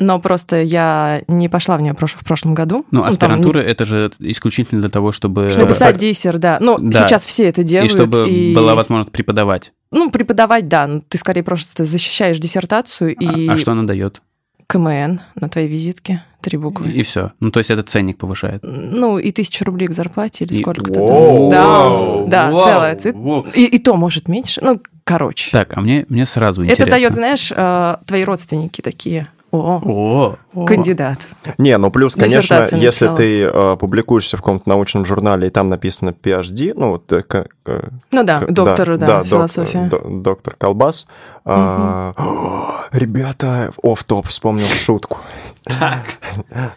[0.00, 2.86] Но просто я не пошла в нее в прошлом году.
[2.92, 5.50] Ну, там аспирантура это же исключительно для того, чтобы...
[5.50, 6.58] Чтобы Написать так- диссер, да.
[6.60, 7.02] Ну, Да.
[7.06, 7.90] сейчас все это И делают.
[7.92, 9.72] чтобы и- была возможность преподавать.
[9.90, 10.86] Ну, преподавать, да.
[10.86, 14.22] Ну, Ты скорее просто защищаешь диссертацию и А, а что она дает?
[14.68, 16.22] КМН на твоей визитке.
[16.42, 16.90] Три буквы.
[16.92, 17.32] И все.
[17.40, 18.60] Ну, то есть это ценник повышает.
[18.62, 21.50] Ну, и тысячу рублей к зарплате или И- сколько-то Воу.
[21.50, 22.28] там.
[22.30, 23.46] Да, да, вау, целая циф- вау.
[23.54, 24.60] И, и то может меньше.
[24.62, 25.50] Ну, короче.
[25.50, 26.90] Так, а мне, мне сразу это интересно.
[26.92, 29.26] дает, знаешь, э, твои родственники такие.
[29.50, 30.66] О, О, о.
[30.66, 31.26] кандидат.
[31.56, 33.16] Не, ну плюс, конечно, если написала.
[33.16, 37.46] ты э, публикуешься в каком-то научном журнале, и там написано PhD, ну, вот, э, к-
[37.64, 39.88] э, Ну да, к- доктор, да, док- философия.
[39.88, 41.06] до- доктор Колбас.
[41.46, 45.18] А, о, ребята, оф топ вспомнил шутку.
[45.64, 46.04] Так.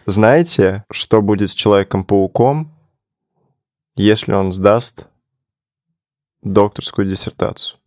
[0.06, 2.70] Знаете, что будет с Человеком-пауком,
[3.96, 5.06] если он сдаст
[6.42, 7.78] докторскую диссертацию?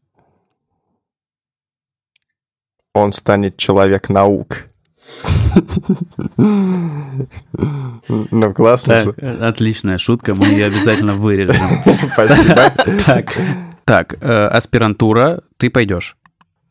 [2.94, 4.66] Он станет человек-наук.
[8.08, 9.10] Ну, классно же.
[9.42, 11.70] Отличная шутка, мы ее обязательно вырежем.
[12.14, 12.72] Спасибо.
[13.06, 13.38] Так,
[13.86, 16.18] так, э, аспирантура, ты пойдешь.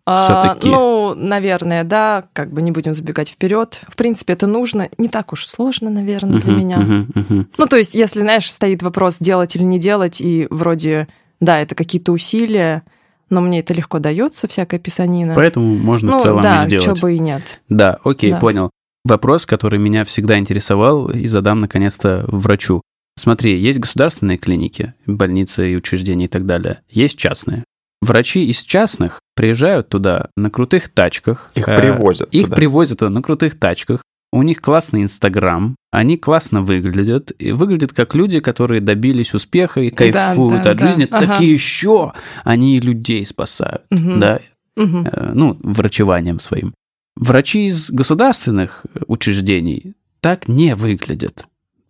[0.07, 0.59] А.
[0.63, 3.81] Ну, наверное, да, как бы не будем забегать вперед.
[3.89, 4.91] В принципе, это нужно.
[4.99, 6.79] Не так уж сложно, наверное, для Мгм, меня.
[6.79, 7.49] мгм, мгм.
[7.57, 11.09] Ну, то есть, если, знаешь, стоит вопрос, делать или не делать, и вроде,
[11.41, 12.83] да, это какие-то усилия,
[13.31, 15.35] но мне это легко дается, всякая писанина.
[15.35, 16.85] Поэтому можно ну, в целом да, и сделать.
[16.85, 17.61] чё бы и нет.
[17.69, 18.39] Да, окей, Да.
[18.41, 18.71] понял.
[19.05, 22.81] Вопрос, который меня всегда интересовал, и задам наконец-то врачу.
[23.19, 26.81] Смотри, есть государственные клиники, больницы и учреждения и так далее.
[26.91, 27.65] Есть частные.
[28.01, 31.51] Врачи из частных приезжают туда на крутых тачках.
[31.55, 32.57] Их э, привозят Их туда.
[32.57, 34.03] привозят туда на крутых тачках.
[34.35, 39.91] У них классный Инстаграм, они классно выглядят, и выглядят как люди, которые добились успеха и
[39.91, 41.07] кайфуют да, от да, жизни.
[41.09, 41.25] ага.
[41.27, 44.19] Такие еще они и людей спасают, Мгм.
[44.19, 44.41] да,
[44.77, 46.75] э, ну, врачеванием своим.
[47.15, 51.47] Врачи из государственных учреждений так не выглядят.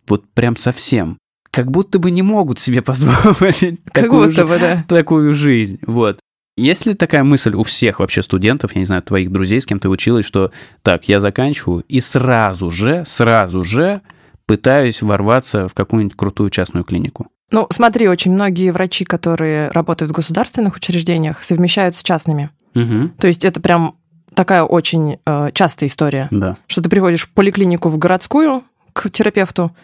[0.07, 1.17] Вот прям совсем.
[1.49, 4.85] Как будто бы не могут себе позволить Как такую, будто жи- бы, да.
[4.87, 5.79] такую жизнь.
[5.87, 6.19] Вот.
[6.57, 9.79] Есть ли такая мысль у всех вообще студентов, я не знаю, твоих друзей, с кем
[9.79, 10.51] ты училась, что
[10.83, 14.01] так, я заканчиваю и сразу же, сразу же
[14.45, 17.27] пытаюсь ворваться в какую-нибудь крутую частную клинику?
[17.51, 22.49] Ну, смотри, очень многие врачи, которые работают в государственных учреждениях, совмещают с частными.
[22.73, 23.11] Угу.
[23.19, 23.95] То есть это прям
[24.33, 26.57] такая очень э, частая история, Да.
[26.67, 28.63] что ты приходишь в поликлинику в городскую
[28.93, 29.75] к терапевту,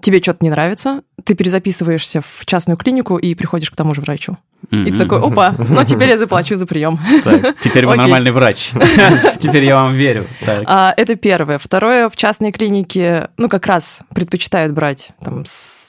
[0.00, 4.36] тебе что-то не нравится, ты перезаписываешься в частную клинику и приходишь к тому же врачу.
[4.70, 6.98] И ты такой, опа, ну теперь я заплачу за прием.
[7.22, 8.72] Так, теперь вы нормальный врач.
[9.38, 10.26] Теперь я вам верю.
[10.46, 11.58] А, это первое.
[11.58, 15.86] Второе, в частной клинике, ну, как раз предпочитают брать там с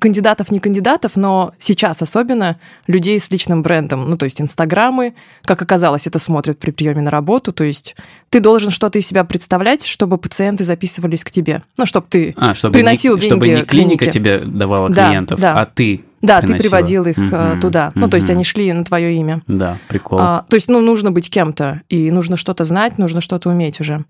[0.00, 4.08] кандидатов, не кандидатов, но сейчас особенно людей с личным брендом.
[4.08, 7.52] Ну, то есть инстаграмы, как оказалось, это смотрят при приеме на работу.
[7.52, 7.94] То есть
[8.30, 11.62] ты должен что-то из себя представлять, чтобы пациенты записывались к тебе.
[11.76, 12.34] Ну, чтобы ты...
[12.38, 14.10] А, чтобы приносил не, чтобы деньги не клиника клинике.
[14.10, 15.60] тебе давала Да, клиентов, да.
[15.60, 16.62] а ты Да, ты приносила.
[16.70, 17.92] приводил их Мгм, туда.
[17.94, 19.42] Ну, то есть они шли на твое имя.
[19.46, 20.18] Да, прикол.
[20.20, 24.04] А, то есть, ну, нужно быть кем-то, и нужно что-то знать, нужно что-то уметь уже.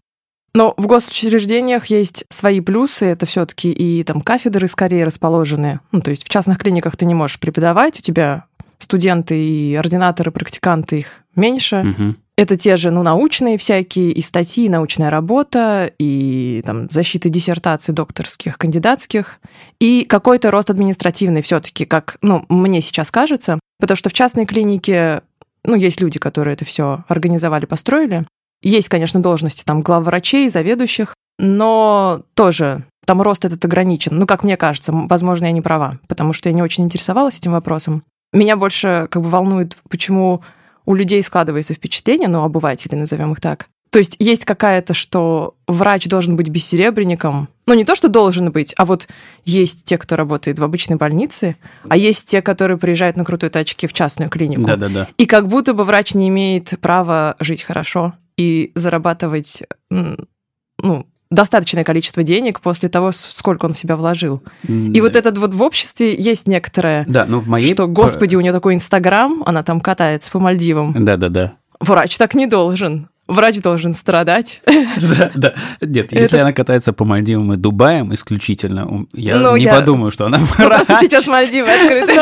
[0.55, 5.81] Но в госучреждениях есть свои плюсы, это все-таки и там кафедры скорее расположены.
[5.91, 8.45] Ну, то есть в частных клиниках ты не можешь преподавать, у тебя
[8.79, 11.83] студенты и ординаторы, практиканты их меньше.
[11.83, 12.17] Мгм.
[12.37, 17.95] Это те же, ну, научные всякие, и статьи, и научная работа, и там защиты диссертаций
[17.95, 19.39] докторских, кандидатских,
[19.79, 24.47] и какой-то рост административный все таки как, ну, мне сейчас кажется, потому что в частной
[24.47, 25.23] клинике,
[25.65, 28.27] ну, есть люди, которые это все организовали, построили.
[28.65, 34.19] Есть, конечно, должности там главврачей, заведующих, но тоже там рост этот ограничен.
[34.19, 37.53] Ну, как мне кажется, возможно, я не права, потому что я не очень интересовалась этим
[37.53, 38.03] вопросом.
[38.33, 40.43] Меня больше как бы волнует, почему
[40.87, 43.67] у людей складывается впечатление, ну, обывателей, назовем их так.
[43.91, 47.49] То есть есть какая-то, что врач должен быть бессеребренником.
[47.67, 49.09] Ну, не то, что должен быть, а вот
[49.45, 51.57] есть те, кто работает в обычной больнице,
[51.89, 54.65] а есть те, которые приезжают на крутой тачке в частную клинику.
[54.65, 55.09] Да-да-да.
[55.19, 62.23] И как будто бы врач не имеет права жить хорошо и зарабатывать, ну, достаточное количество
[62.23, 64.43] денег после того, сколько он в себя вложил.
[64.69, 67.73] И вот этот вот в обществе есть некоторое, Да, ну в моей...
[67.73, 71.05] что, господи, у нее такой Инстаграм, она там катается по Мальдивам.
[71.05, 71.55] Да-да-да.
[71.81, 73.09] Врач так не должен.
[73.27, 74.61] Врач должен страдать.
[75.01, 75.55] Да, да.
[75.81, 80.27] Нет, если она катается по Мальдивам и Дубаям исключительно, я Ну, не я- подумаю, что
[80.27, 81.01] она Просто врач.
[81.03, 82.13] сейчас Мальдивы открыты.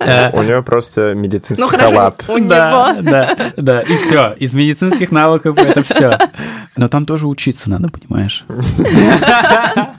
[0.00, 2.24] Э, У нее просто медицинский Ну хорошо, халат.
[2.28, 2.48] у него.
[2.48, 3.80] да, да.
[3.82, 4.34] И все.
[4.38, 6.18] Из медицинских навыков это все.
[6.76, 8.44] Но там тоже учиться надо, понимаешь?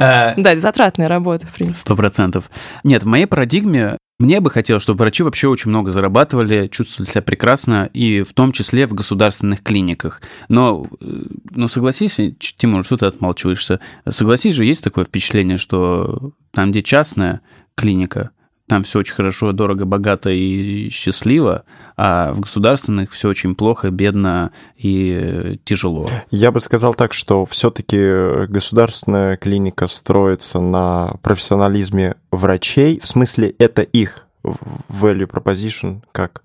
[0.00, 1.78] Э, Да, затратная работа, в принципе.
[1.80, 2.44] Сто процентов.
[2.84, 7.22] Нет, в моей парадигме мне бы хотелось, чтобы врачи вообще очень много зарабатывали, чувствовали себя
[7.22, 10.22] прекрасно, и в том числе в государственных клиниках.
[10.48, 11.06] Но, э,
[11.50, 13.80] ну, согласись, Тимур, что ты отмалчиваешься?
[14.08, 17.42] Согласись же, есть такое впечатление, что там, где частная
[17.76, 18.30] клиника,
[18.68, 21.64] там все очень хорошо, дорого, богато и счастливо,
[21.96, 26.08] а в государственных все очень плохо, бедно и тяжело.
[26.30, 33.00] Я бы сказал так, что все-таки государственная клиника строится на профессионализме врачей.
[33.02, 36.42] В смысле, это их value proposition, как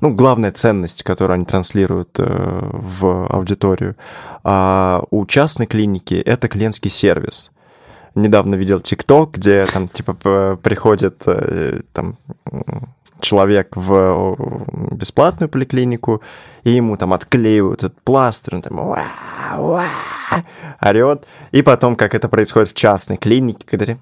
[0.00, 3.96] ну, главная ценность, которую они транслируют э, в аудиторию.
[4.44, 7.50] А у частной клиники это клиентский сервис.
[8.16, 12.16] Недавно видел ТикТок, где там типа приходит э, там
[13.20, 16.22] человек в э, бесплатную поликлинику,
[16.64, 19.04] и ему там отклеивают этот пластырь, он там «Уа,
[19.58, 19.84] уа»,
[20.80, 21.26] орет.
[21.52, 23.98] И потом, как это происходит в частной клинике, когда ты...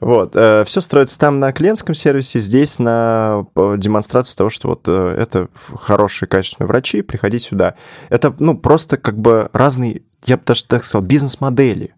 [0.00, 5.16] Вот, все строится там на клиентском сервисе, здесь на э, демонстрации того, что вот э,
[5.18, 7.74] это хорошие, качественные врачи, приходи сюда.
[8.08, 11.94] Это, ну, просто как бы разные, я бы даже так сказал, бизнес-модели.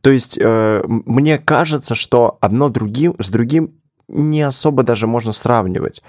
[0.00, 3.74] То есть э, мне кажется, что одно другим с другим
[4.08, 6.02] не особо даже можно сравнивать.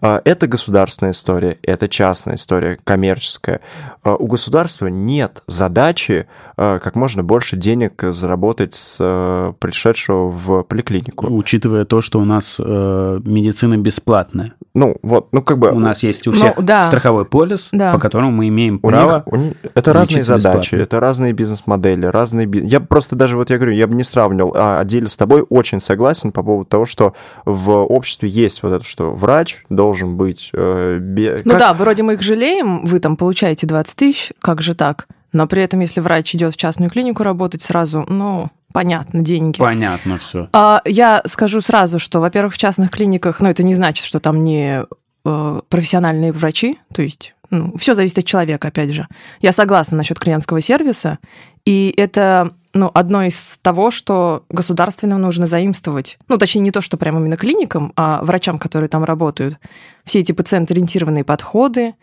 [0.00, 3.60] Э, Это государственная история, это частная история, коммерческая.
[4.04, 10.62] Э, У государства нет задачи э, как можно больше денег заработать с э, пришедшего в
[10.62, 11.26] поликлинику.
[11.26, 14.54] Учитывая то, что у нас э, медицина бесплатная.
[14.74, 15.70] Ну, вот, ну как бы...
[15.70, 16.84] У нас есть у Ну, всех да.
[16.84, 17.92] страховой полис, Да.
[17.92, 19.16] по которому мы имеем У право.
[19.16, 20.82] них- у них- это разные задачи, бесплатно.
[20.82, 22.48] это разные бизнес-модели, разные...
[22.64, 25.80] Я просто даже, вот я говорю, я бы не сравнивал, а отдельно с тобой очень
[25.80, 27.14] согласен по поводу того, что
[27.44, 30.50] в обществе есть вот это, что врач должен быть...
[30.54, 34.60] э, бе- Ну как- да, вроде мы их жалеем, вы там получаете 20 тысяч, как
[34.62, 35.06] же так?
[35.36, 39.58] Но при этом, если врач идет в частную клинику работать сразу, ну, понятно, деньги.
[39.58, 40.48] Понятно все.
[40.54, 44.44] А, Я скажу сразу, что, во-первых, в частных клиниках, ну, это не значит, что там
[44.44, 44.86] не
[45.26, 49.06] э, профессиональные врачи, то есть ну, все зависит от человека, опять же.
[49.42, 51.18] Я согласна насчет клиентского сервиса,
[51.66, 56.16] и это ну, одно из того, что государственным нужно заимствовать.
[56.28, 59.58] Ну, точнее, не то, что прямо именно клиникам, а врачам, которые там работают.
[60.06, 61.94] Все эти пациент-ориентированные подходы,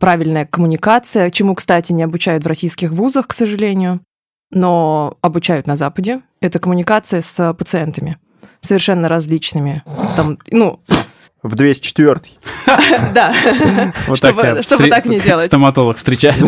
[0.00, 4.00] правильная коммуникация, чему, кстати, не обучают в российских вузах, к сожалению,
[4.50, 6.20] но обучают на Западе.
[6.40, 8.18] Это коммуникация с пациентами
[8.60, 9.82] совершенно различными.
[10.16, 10.80] Там, ну,
[11.42, 12.20] В 204
[13.14, 13.32] да.
[14.08, 15.44] Вот Чтобы- тебя чтобы так не делать.
[15.44, 16.42] Стоматолог встречает.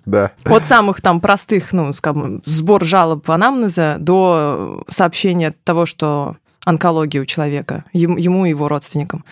[0.04, 0.32] да.
[0.44, 7.24] От самых там простых, ну, скажем, сбор жалоб анамнеза до сообщения того, что онкология у
[7.26, 9.24] человека, ему и его родственникам.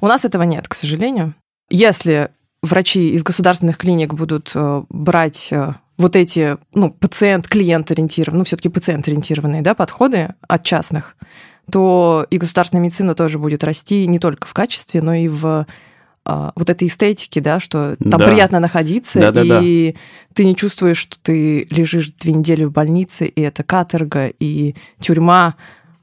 [0.00, 1.34] У нас этого нет, к сожалению.
[1.70, 2.30] Если
[2.62, 8.68] врачи из государственных клиник будут э, брать э, вот эти, ну, пациент-клиент ориентированные, ну, все-таки
[8.68, 11.16] пациент-ориентированные, да, подходы от частных,
[11.70, 15.66] то и государственная медицина тоже будет расти не только в качестве, но и в
[16.24, 18.26] а, вот этой эстетики, да, что там Да.
[18.26, 19.60] приятно находиться, Да-да-да.
[19.62, 19.94] и
[20.34, 25.54] ты не чувствуешь, что ты лежишь две недели в больнице, и это каторга, и тюрьма,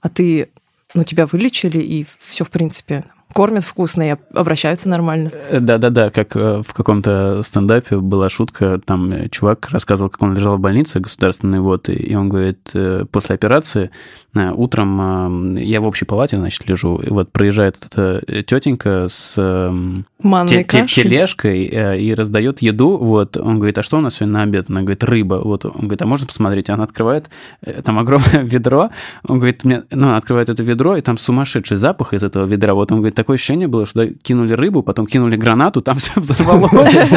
[0.02, 0.50] а ты,
[0.96, 3.06] ну, тебя вылечили, и все, в принципе,
[3.36, 5.30] кормят вкусно и обращаются нормально.
[5.50, 10.34] Э, Да-да-да, как э, в каком-то стендапе была шутка, там э, чувак рассказывал, как он
[10.36, 12.72] лежал в больнице государственной, вот, и- он говорит,
[13.12, 13.92] после операции
[14.36, 20.06] утром э, я в общей палате, значит, лежу, и вот проезжает эта тетенька с эм,
[20.48, 24.34] те- те- тележкой э, и раздает еду, вот, он говорит, а что у нас сегодня
[24.34, 24.66] на обед?
[24.70, 26.70] Она говорит, рыба, вот, он говорит, а можно посмотреть?
[26.70, 27.30] Она открывает,
[27.62, 28.90] э, там огромное ведро,
[29.28, 32.74] он говорит, мне, ну, она открывает это ведро, и там сумасшедший запах из этого ведра,
[32.74, 37.12] вот, он говорит, такое ощущение было, что кинули рыбу, потом кинули гранату, там все взорвалось,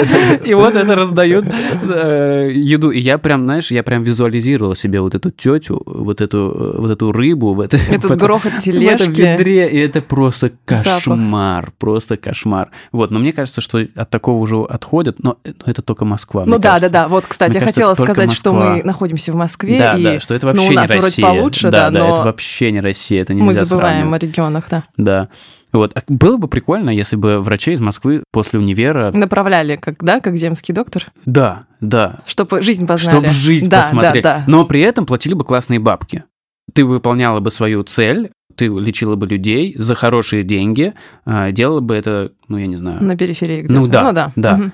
[0.45, 5.15] и вот это раздают э, еду, и я прям, знаешь, я прям визуализировал себе вот
[5.15, 8.57] эту тетю, вот эту, э, вот эту рыбу, в это- в Этот этом- грохот в
[8.57, 9.21] этом тележки.
[9.21, 10.85] ведре, и это просто Запах.
[11.05, 12.71] кошмар, просто кошмар.
[12.93, 16.45] Вот, но мне кажется, что от такого уже отходят, но но это только Москва.
[16.47, 16.91] Ну да, кажется.
[16.93, 17.09] да, да.
[17.09, 18.77] Вот, кстати, Мне я кажется, хотела сказать, что Москва.
[18.77, 21.07] мы находимся в Москве, Да, и да, что это ну, вообще у нас не вроде
[21.07, 21.27] Россия.
[21.27, 24.23] получше, да, да, но это вообще не Россия, это мы нельзя забываем сравнивать.
[24.23, 24.85] о регионах, да.
[24.97, 25.29] Да.
[25.71, 25.93] Вот.
[25.95, 29.13] А Было бы прикольно, если бы врачей из Москвы после универа...
[29.13, 32.21] Направляли, как, да, как земский доктор, Да, да.
[32.25, 33.17] чтобы жизнь познали.
[33.27, 34.23] Чтобы жизнь да, посмотреть.
[34.23, 34.45] Да, да.
[34.47, 36.25] Но при этом платили бы классные бабки.
[36.73, 41.95] Ты выполняла бы свою цель, ты лечила бы людей за хорошие деньги, а, делала бы
[41.95, 43.75] это, ну, я не знаю, На периферии где-то.
[43.75, 44.33] Ну да, ну, да.
[44.37, 44.57] да.
[44.57, 44.73] Мгм.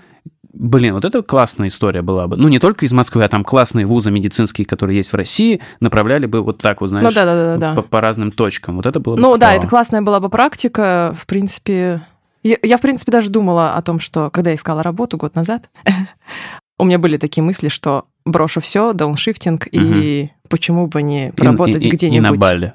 [0.55, 2.37] Блин, вот это классная история была бы.
[2.37, 6.27] Ну, не только из Москвы, а там классные вузы медицинские, которые есть в России, направляли
[6.27, 7.75] бы вот так вот, знаешь, Ну да, да, да, да.
[7.75, 8.77] По, по разным точкам.
[8.77, 11.15] Вот это было бы Ну да, это классная была бы практика.
[11.19, 12.03] В принципе,
[12.45, 15.71] я, я, в принципе, даже думала о том, что когда я искала работу год назад,
[16.79, 22.19] у меня были такие мысли, что брошу все, дауншифтинг, и почему бы не поработать где-нибудь.
[22.19, 22.73] И на Бали.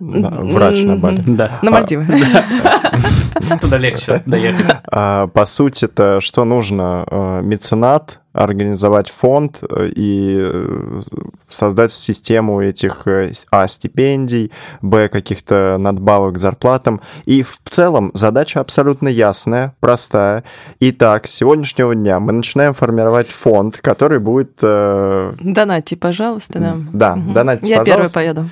[0.00, 1.22] Да, врач на Бали.
[1.26, 1.58] Да.
[1.62, 2.06] На Мальдивы.
[3.60, 4.66] Туда легче доехать.
[4.90, 7.04] А, По сути, это что нужно?
[7.10, 11.00] Э, Меценат, организовать фонд э, и э,
[11.48, 13.06] создать систему этих
[13.50, 13.68] а.
[13.68, 14.50] стипендий,
[14.82, 15.08] б.
[15.08, 17.00] каких-то надбавок к зарплатам.
[17.24, 20.42] И в целом задача абсолютно ясная, простая.
[20.80, 24.58] Итак, с сегодняшнего дня мы начинаем формировать фонд, который будет...
[24.62, 26.76] э, Донатьте, пожалуйста, да.
[26.92, 27.32] Да, Мгм.
[27.32, 28.14] донатьте, Я первой пожалуйста.
[28.14, 28.48] поеду.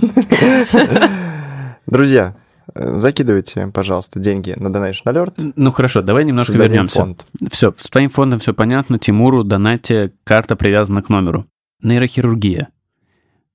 [1.86, 2.34] Друзья,
[2.74, 5.52] э, закидывайте, пожалуйста, деньги на Donation Alert.
[5.56, 6.98] Ну хорошо, давай немножко создадим вернемся.
[7.00, 7.26] фонд.
[7.50, 8.98] Все, с твоим фондом все понятно.
[8.98, 11.46] Тимуру, донате, карта привязана к номеру.
[11.82, 12.68] Нейрохирургия.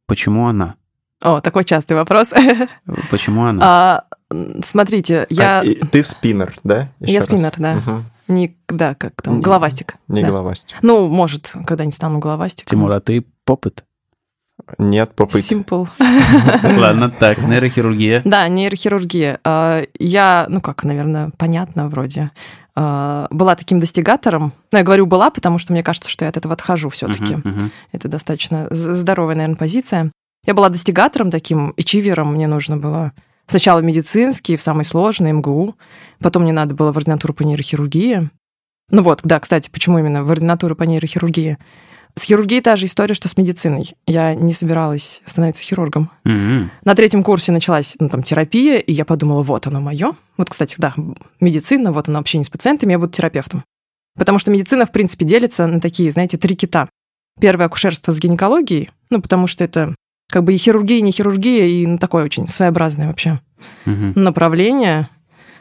[0.08, 0.76] Почему она?
[1.22, 2.34] О, такой частый вопрос.
[3.12, 3.62] Почему она?
[3.64, 4.04] А,
[4.64, 6.90] Смотрите, я А, и ты спиннер, да?
[7.00, 7.26] Ещё Я раз.
[7.26, 7.76] спиннер, да.
[7.78, 8.06] Мгм.
[8.28, 9.96] не, да, как там, Не- головастик.
[10.08, 10.28] Не Да.
[10.30, 10.78] головастик.
[10.84, 12.70] Ну, может, когда-нибудь стану головастиком.
[12.70, 13.84] Тимур, а ты попыт?
[14.78, 15.52] Нет, попыть.
[15.52, 15.88] Simple.
[16.78, 18.22] Ладно, так, нейрохирургия.
[18.26, 19.40] Да, нейрохирургия.
[19.44, 22.32] А, Я, ну как, наверное, понятно вроде,
[22.76, 24.54] а, была таким достигатором.
[24.72, 27.38] Ну, я говорю была, потому что мне кажется, что я от этого отхожу все-таки.
[27.92, 30.12] Это достаточно здоровая, наверное, позиция.
[30.46, 33.12] Я была достигатором таким, ичивером мне нужно было.
[33.48, 35.76] Сначала медицинский, в самый сложный, МГУ.
[36.20, 38.30] Потом мне надо было в ординатуру по нейрохирургии.
[38.92, 41.58] Ну вот, да, кстати, почему именно в ординатуру по нейрохирургии?
[42.16, 43.94] С хирургией та же история, что с медициной.
[44.06, 46.12] Я не собиралась становиться хирургом.
[46.26, 46.72] Мгм.
[46.84, 50.14] На третьем курсе началась ну, там, терапия, и я подумала, вот оно мое.
[50.38, 50.94] Вот, кстати, да,
[51.40, 53.64] медицина, вот оно общение с пациентами, я буду терапевтом.
[54.18, 56.90] Потому что медицина, в принципе, делится на такие, знаете, три кита.
[57.40, 59.96] Первое– акушерство с гинекологией, ну, потому что это
[60.30, 63.40] как бы и хирургия, и не хирургия, и ну, такое очень своеобразное вообще
[63.86, 64.14] Мгм.
[64.16, 65.10] направление,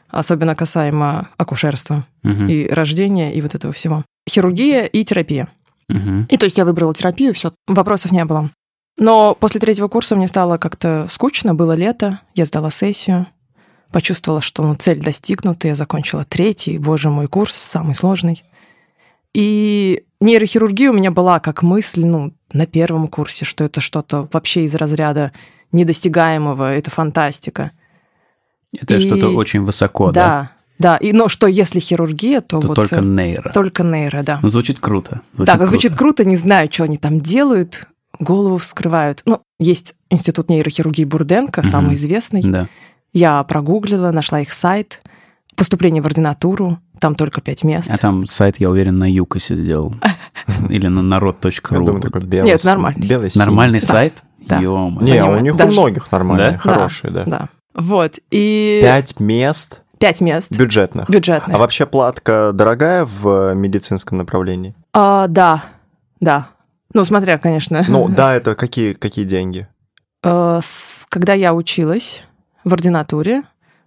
[0.09, 2.49] особенно касаемо акушерства Мгм.
[2.49, 4.05] и рождения, и вот этого всего.
[4.29, 5.49] Хирургия и терапия.
[5.89, 6.27] Мгм.
[6.31, 8.51] И то есть я выбрала терапию, все, вопросов не было.
[8.99, 13.27] Но после третьего курса мне стало как-то скучно, было лето, я сдала сессию,
[13.93, 18.43] почувствовала, что ну, цель достигнута, я закончила третий, боже мой, курс, самый сложный.
[19.35, 24.65] И нейрохирургия у меня была как мысль, ну, на первом курсе, что это что-то вообще
[24.65, 25.33] из разряда
[25.73, 27.71] недостигаемого, это фантастика.
[28.73, 30.53] Это И- что-то очень высоко, да?
[30.79, 30.97] Да, да.
[30.99, 32.75] И, но что если хирургия, то, То вот...
[32.75, 33.51] только э, нейро.
[33.53, 34.39] только нейро, да.
[34.43, 35.21] Ну, звучит круто.
[35.45, 37.87] Так, звучит круто, не знаю, что они там делают,
[38.19, 39.23] голову вскрывают.
[39.27, 41.69] Ну, есть институт нейрохирургии Бурденко, Мгм.
[41.71, 42.43] самый известный.
[42.43, 42.69] Да.
[43.13, 45.03] Я прогуглила, нашла их сайт,
[45.57, 47.91] поступление в ординатуру, там только пять мест.
[47.91, 49.95] А там сайт, я уверен, на Юкосе сделал.
[50.69, 51.85] Или на Я народ.ру.
[51.85, 52.51] думаю, такой белый.
[52.51, 53.31] Нет, нормальный.
[53.37, 54.23] Нормальный сайт?
[54.39, 54.59] Да.
[54.59, 56.59] Не, у них у многих нормальные, Да?
[56.59, 57.25] хорошие, да.
[57.25, 57.49] Да.
[57.75, 58.19] Вот.
[58.31, 61.09] И Пять мест пять мест бюджетных.
[61.11, 61.55] бюджетных.
[61.55, 64.75] А вообще платка дорогая в медицинском направлении?
[64.93, 65.63] А, да,
[66.21, 66.49] да.
[66.95, 67.85] Ну, смотря, конечно.
[67.89, 69.69] Ну, да, это какие, какие деньги?
[70.23, 72.23] Э, с- Когда я училась
[72.65, 73.43] в ординатуре,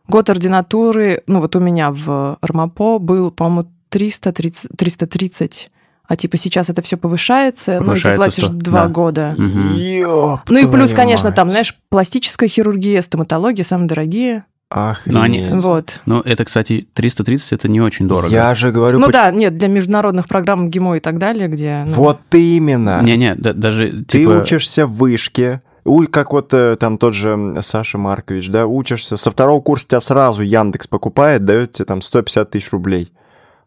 [0.07, 5.71] Год ординатуры, ну вот у меня в РМАПО был, по-моему, 330, 330
[6.07, 8.89] а типа сейчас это все повышается, Повышается ну и ты платишь 100, два да.
[8.89, 9.35] года.
[9.37, 9.73] Мгм.
[9.75, 11.35] Ёб Ну и плюс, конечно, мать.
[11.37, 14.43] там, знаешь, пластическая хирургия, стоматология самые дорогие.
[14.71, 15.13] Охренеть.
[15.17, 15.99] Но они- Вот.
[16.05, 18.29] Ну, это, кстати, 330 это не очень дорого.
[18.33, 21.83] Я же говорю, Ну поч- да, нет, для международных программ ГИМО и так далее, где...
[21.85, 23.01] ну, вот именно.
[23.01, 24.29] Не-не, да- даже Ты типа...
[24.41, 29.17] учишься в вышке, Ой, как вот э, там тот же Саша Маркович, да, учишься.
[29.17, 33.11] Со второго курса тебя сразу Яндекс покупает, дает тебе там 150 тысяч рублей.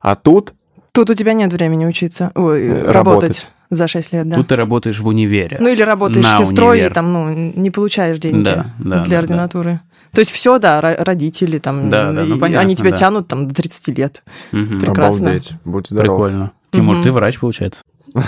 [0.01, 0.55] А тут
[0.93, 2.95] Тут у тебя нет времени учиться, ой, Э, работать.
[2.95, 3.49] работать.
[3.71, 4.37] за 6 лет, да.
[4.37, 5.57] Тут ты работаешь в универе.
[5.61, 6.91] Ну или работаешь на сестрой, универ.
[6.93, 9.81] и там, ну, не получаешь деньги Да, да, для да, ординатуры.
[10.15, 12.97] То есть все, да, ро- родители там, Да, да, ну, понятно, они тебя да.
[12.97, 14.23] тянут там до 30 лет.
[14.53, 14.81] Мгм.
[14.81, 15.27] Прекрасно.
[15.29, 16.17] обалдеть, будь здоров.
[16.17, 16.53] Прикольно.
[16.71, 17.03] Тимур, Мгм.
[17.05, 17.83] ты врач, получается?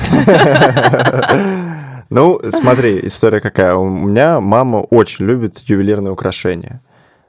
[2.09, 3.75] Ну, смотри, история какая.
[3.75, 6.81] У меня мама очень любит ювелирные украшения.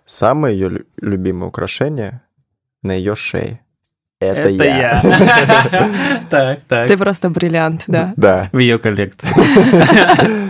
[0.06, 2.22] Самое ее лю- любимое украшение
[2.84, 3.62] на ее шее.
[4.20, 5.02] Это, я.
[6.30, 6.88] Так, так.
[6.88, 8.14] Ты просто бриллиант, да.
[8.18, 8.50] Да.
[8.52, 9.30] В ее коллекции.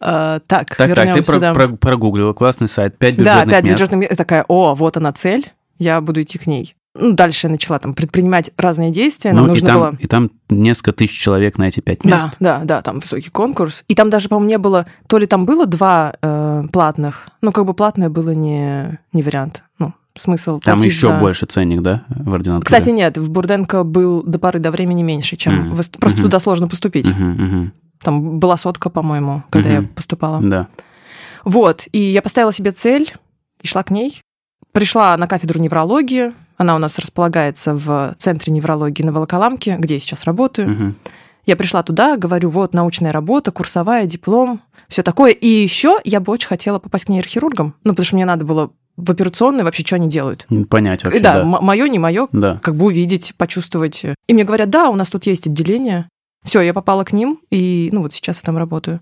[0.00, 1.54] А, так, Так, так, ты про- да.
[1.54, 2.96] про- прогуглила классный сайт.
[2.98, 3.74] Пять Да, бюджетных пять мест.
[3.74, 4.16] бюджетных мест.
[4.16, 6.74] Такая, о, вот она цель, я буду идти к ней.
[7.00, 9.96] Ну, дальше я начала там предпринимать разные действия, нам Ну, и нужно там, было...
[10.00, 12.28] и там несколько тысяч человек на эти пять мест.
[12.40, 13.84] Да, да, да, там высокий конкурс.
[13.88, 14.86] И там даже, по-моему, не было...
[15.06, 19.62] То ли там было два э, платных, ну, как бы платное было не, не вариант.
[19.78, 22.64] Ну, смысл Там еще за- больше ценник, да, в ординатуре?
[22.64, 25.74] Кстати, нет, в Бурденко был до поры до времени меньше, чем...
[25.74, 26.24] Эст- Просто Мгм.
[26.28, 27.06] туда сложно поступить.
[27.06, 27.72] Мгм, мгм.
[28.02, 29.88] Там была сотка, по-моему, когда я Мгм.
[29.88, 30.40] поступала.
[30.42, 30.68] Да.
[31.44, 33.12] Вот, и я поставила себе цель
[33.62, 34.20] и шла к ней.
[34.72, 36.32] Пришла на кафедру неврологии.
[36.56, 40.70] Она у нас располагается в Центре неврологии на Волоколамке, где я сейчас работаю.
[40.70, 40.96] Мгм.
[41.46, 45.30] Я пришла туда, говорю, вот научная работа, курсовая, диплом, все такое.
[45.32, 48.70] И еще я бы очень хотела попасть к нейрохирургам, ну, потому что мне надо было
[48.96, 50.46] в операционную вообще, что они делают.
[50.68, 51.44] Понять вообще, да, да.
[51.44, 52.58] мое, не мое, Да.
[52.62, 54.04] как бы увидеть, почувствовать.
[54.04, 56.08] И мне говорят, да, у нас тут есть отделение.
[56.48, 59.00] Все, я попала к ним, и ну вот сейчас я там работаю.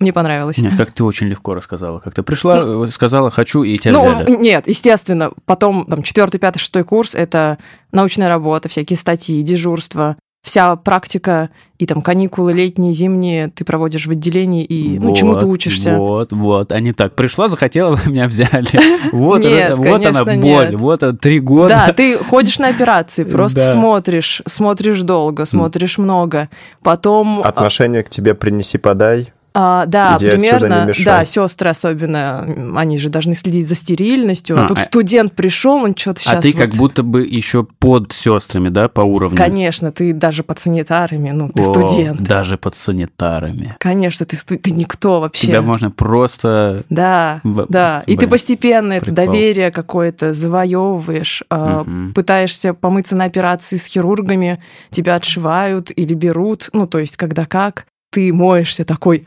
[0.00, 0.58] Мне понравилось.
[0.58, 2.00] Нет, как ты очень легко рассказала.
[2.00, 4.30] Как ты пришла, э, сказала «хочу», и тебя Ну, взяли.
[4.36, 5.30] нет, естественно.
[5.44, 7.58] Потом, там, четвертый, пятый, шестой курс— это
[7.92, 14.10] научная работа, всякие статьи, дежурства, вся практика и там каникулы летние, зимние ты проводишь в
[14.10, 15.96] отделении и ну, Вот, чему ты учишься.
[15.96, 16.70] Вот, вот.
[16.70, 17.14] А не так.
[17.14, 18.68] Пришла, захотела, вы меня взяли.
[19.12, 20.74] Вот, Нет, это- вот она боль, нет.
[20.74, 21.68] вот это три года.
[21.86, 23.72] Да, ты ходишь на операции, просто Да.
[23.72, 26.48] смотришь, смотришь долго, смотришь много.
[26.82, 27.40] Потом...
[27.42, 29.32] а, Отношение к тебе принеси-подай.
[29.56, 30.86] А, да, Иди примерно.
[30.86, 31.04] мешай.
[31.04, 34.58] Да, сестры особенно, они же должны следить за стерильностью.
[34.58, 36.38] А, А, тут а- студент пришел, он что-то сейчас.
[36.40, 39.36] а ты как будто бы еще под сестрами, да, по уровню?
[39.36, 42.20] Конечно, ты даже под санитарами, ну, ты О, студент.
[42.22, 43.76] Даже под санитарами.
[43.78, 45.46] Конечно, ты, сту- ты никто вообще.
[45.46, 46.82] Тебя можно просто...
[46.90, 48.02] Да, В- да.
[48.06, 49.24] И ты блин, постепенно это прикол.
[49.26, 52.12] доверие какое-то завоевываешь, Мгм.
[52.12, 57.86] пытаешься помыться на операции с хирургами, тебя отшивают или берут, ну, то есть когда как,
[58.14, 59.26] ты моешься такой,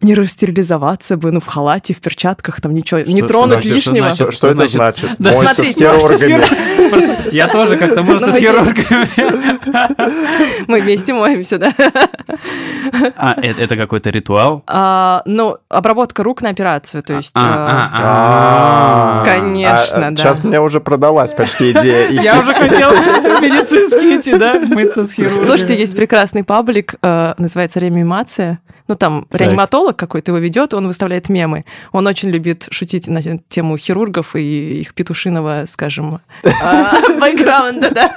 [0.00, 3.74] не растерилизоваться бы, ну, в халате, в перчатках, там ничего, не что тронуть значит, что
[3.74, 4.06] лишнего.
[4.06, 4.16] значит?
[4.16, 5.10] Что, что это значит?
[5.18, 7.34] Да, Мойся смотри, с хирургами.
[7.34, 9.08] Я тоже как-то мылся Ну, с хирургами.
[10.68, 11.72] Мы вместе моемся, да.
[13.16, 14.62] А, это это какой-то ритуал?
[14.66, 17.32] А, ну, обработка рук на операцию, то есть...
[17.34, 19.24] А, а, а, а.
[19.24, 20.16] Конечно, да.
[20.16, 22.08] Сейчас мне уже продалась почти идея.
[22.10, 22.90] Я уже хотел
[23.42, 25.44] медицинские идти, да, мыться с хирургом.
[25.44, 28.60] Слушайте, есть прекрасный паблик, э, называется «Реанимация».
[28.88, 31.64] Ну, там реаниматолог какой-то его ведет, он выставляет мемы.
[31.92, 36.20] Он очень любит шутить на тему хирургов и их петушиного, скажем,
[36.62, 38.12] а, бэкграунда, да.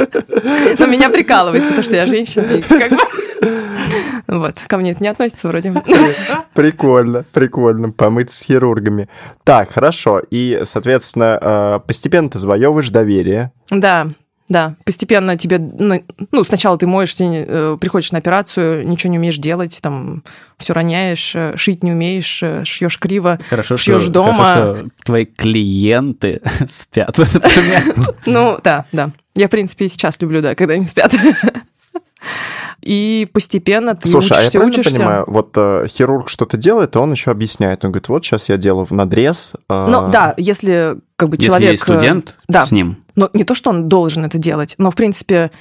[0.80, 2.52] Но меня прикалывает, потому что я женщина.
[2.52, 2.98] и как бы...
[4.28, 5.74] Вот, ко мне это не относится вроде.
[6.54, 9.10] Прикольно, прикольно, помыться с хирургами.
[9.44, 10.22] Так, хорошо.
[10.30, 13.52] И, соответственно, э, постепенно ты завоевываешь доверие.
[13.70, 14.10] Да,
[14.52, 19.80] да, постепенно тебе, ну, сначала ты моешься, э, приходишь на операцию, ничего не умеешь делать,
[19.82, 20.24] там,
[20.58, 23.40] все роняешь, э, шить не умеешь, э, шьешь криво.
[23.50, 24.44] Хорошо, Шьёшь что, дома.
[24.44, 28.16] хорошо, что твои клиенты спят в этот момент.
[28.26, 29.12] Ну, да, да.
[29.36, 31.16] Я, в принципе, и сейчас люблю, да, когда они спят.
[32.84, 34.98] И постепенно ты Слушай, а я учишься, учишься.
[34.98, 37.86] понимаю, вот э, хирург что-то делает, и он еще объясняет.
[37.86, 39.52] Он говорит, вот сейчас я делаю надрез.
[39.70, 41.72] э, Ну, да, если как бы Если человек...
[41.72, 42.66] есть э, студент да.
[42.66, 45.52] с ним, Ну, не то, что он должен это делать, но, в принципе,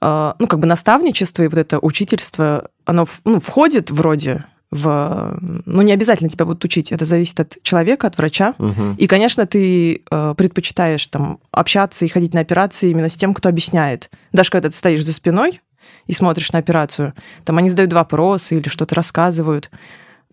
[0.00, 5.38] э, ну, как бы наставничество и вот это учительство, оно в- ну, входит вроде в...
[5.64, 8.54] Ну, не обязательно тебя будут учить, это зависит от человека, от врача.
[8.58, 8.96] мгм.
[8.96, 13.48] И, конечно, ты э, предпочитаешь там общаться и ходить на операции именно с тем, кто
[13.48, 14.10] объясняет.
[14.32, 15.60] Даже когда ты стоишь за спиной
[16.06, 19.70] и смотришь на операцию, там они задают вопросы или что-то рассказывают.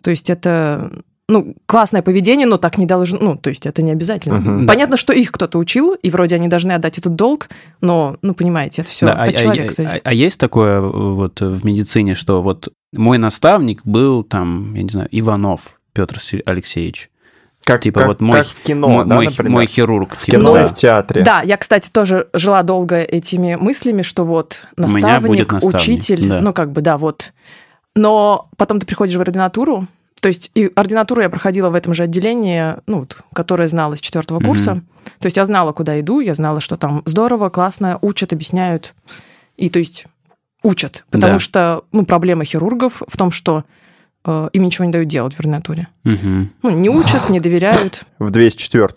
[0.02, 3.92] То есть это ну, классное поведение, но так не должно, ну, то есть это не
[3.92, 4.36] обязательно.
[4.40, 4.68] Мгм.
[4.68, 7.50] Понятно, что их кто-то учил, и вроде они должны отдать этот долг,
[7.82, 10.02] но, ну, понимаете, это все Да, а- от а- человека а- зависит.
[10.04, 14.90] а- а есть такое вот в медицине, что вот мой наставник был там, я не
[14.90, 17.10] знаю, Иванов Петр Алексеевич.
[17.66, 19.52] Как, Типа как- вот мой- как в кино, мой, да, мой- например?
[19.52, 20.16] мой хирург.
[20.16, 20.66] в типа, кино да.
[20.66, 21.24] и в театре.
[21.24, 26.28] Да, я, кстати, тоже жила долго этими мыслями, что вот меня будет наставник, наставник, учитель,
[26.30, 26.42] да.
[26.42, 27.32] ну как бы, да, вот.
[27.96, 29.88] Но потом ты приходишь в ординатуру,
[30.20, 34.02] то есть и ординатуру я проходила в этом же отделении, ну, вот, которое знала с
[34.02, 34.82] четвертого курса.
[35.20, 38.94] То есть я знала, куда иду, я знала, что там здорово, классно, учат, объясняют.
[39.58, 40.06] И то есть
[40.64, 41.04] учат.
[41.12, 41.40] Потому Да.
[41.40, 43.64] что, ну, проблема хирургов в том, что
[44.26, 45.88] им ничего не дают делать в ординатуре.
[46.04, 46.52] Мгм.
[46.62, 48.04] Ну, не учат, не доверяют.
[48.20, 48.88] В 204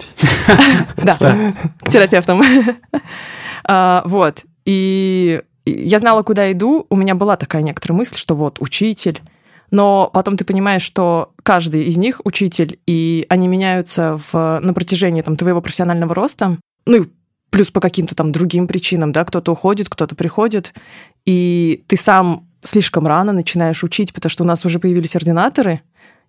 [0.96, 1.16] Да,
[1.80, 2.42] к терапевтам.
[3.68, 4.44] А, Вот.
[4.64, 6.86] И я знала, куда иду.
[6.88, 9.20] У меня была такая некоторая мысль, что вот учитель.
[9.72, 15.22] Но потом ты понимаешь, что каждый из них учитель, и они меняются в, на протяжении
[15.22, 16.58] там, твоего профессионального роста.
[16.86, 17.06] Ну и
[17.50, 20.72] плюс по каким-то там другим причинам, да, кто-то уходит, кто-то приходит.
[21.24, 25.80] И ты сам слишком рано начинаешь учить, потому что у нас уже появились ординаторы,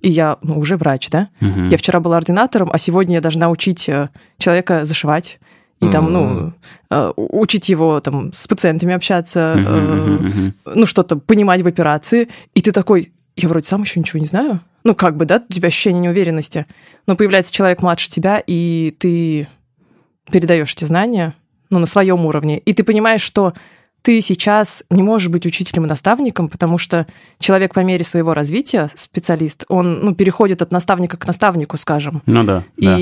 [0.02, 1.70] и я ну, уже врач, да, Мгм.
[1.70, 5.40] я вчера была ординатором, а сегодня я должна учить э, человека зашивать
[5.80, 6.54] и там, ну,
[6.90, 12.30] э, учить его там с пациентами общаться, э, ну, что-то понимать в операции.
[12.56, 14.60] И ты такой, я вроде сам еще ничего не знаю.
[14.84, 16.66] Ну, как бы, да, у тебя ощущение неуверенности.
[17.06, 19.48] Но появляется человек младше тебя, и ты
[20.32, 21.36] передаешь эти знания,
[21.70, 22.58] ну, на своем уровне.
[22.58, 23.54] И ты понимаешь, что
[24.02, 27.08] ты сейчас не можешь быть учителем и наставником, потому что
[27.40, 32.22] человек по мере своего развития, специалист, он ну, переходит от наставника к наставнику, скажем.
[32.26, 32.64] Ну да.
[32.78, 32.98] да.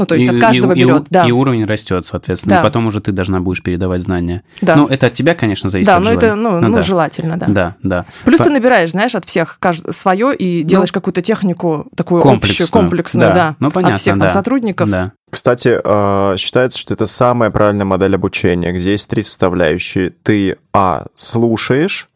[0.00, 1.24] И, ну, то есть И- от каждого и, и берет, у- да.
[1.26, 2.56] И уровень растет, соответственно.
[2.56, 2.60] Да.
[2.60, 4.42] И потом уже ты должна будешь передавать знания.
[4.62, 4.76] да.
[4.76, 5.86] Ну, это от тебя, конечно, зависит.
[5.88, 6.42] да, от но это желания.
[6.42, 6.82] ну, Ну ну, да.
[6.82, 7.46] желательно, да.
[7.48, 8.04] Да, да.
[8.24, 9.58] Плюс По- ты набираешь, знаешь, от всех
[9.90, 12.68] свое и делаешь какую-то технику такую общую, Комплексную.
[12.70, 13.34] комплексную, Да.
[13.34, 14.20] да, Ну, понятно, от всех да.
[14.26, 14.88] там сотрудников.
[14.88, 15.12] Да.
[15.30, 20.10] Кстати, э, считается, что это самая правильная модель обучения, где есть три составляющие.
[20.10, 22.08] Ты, а, слушаешь,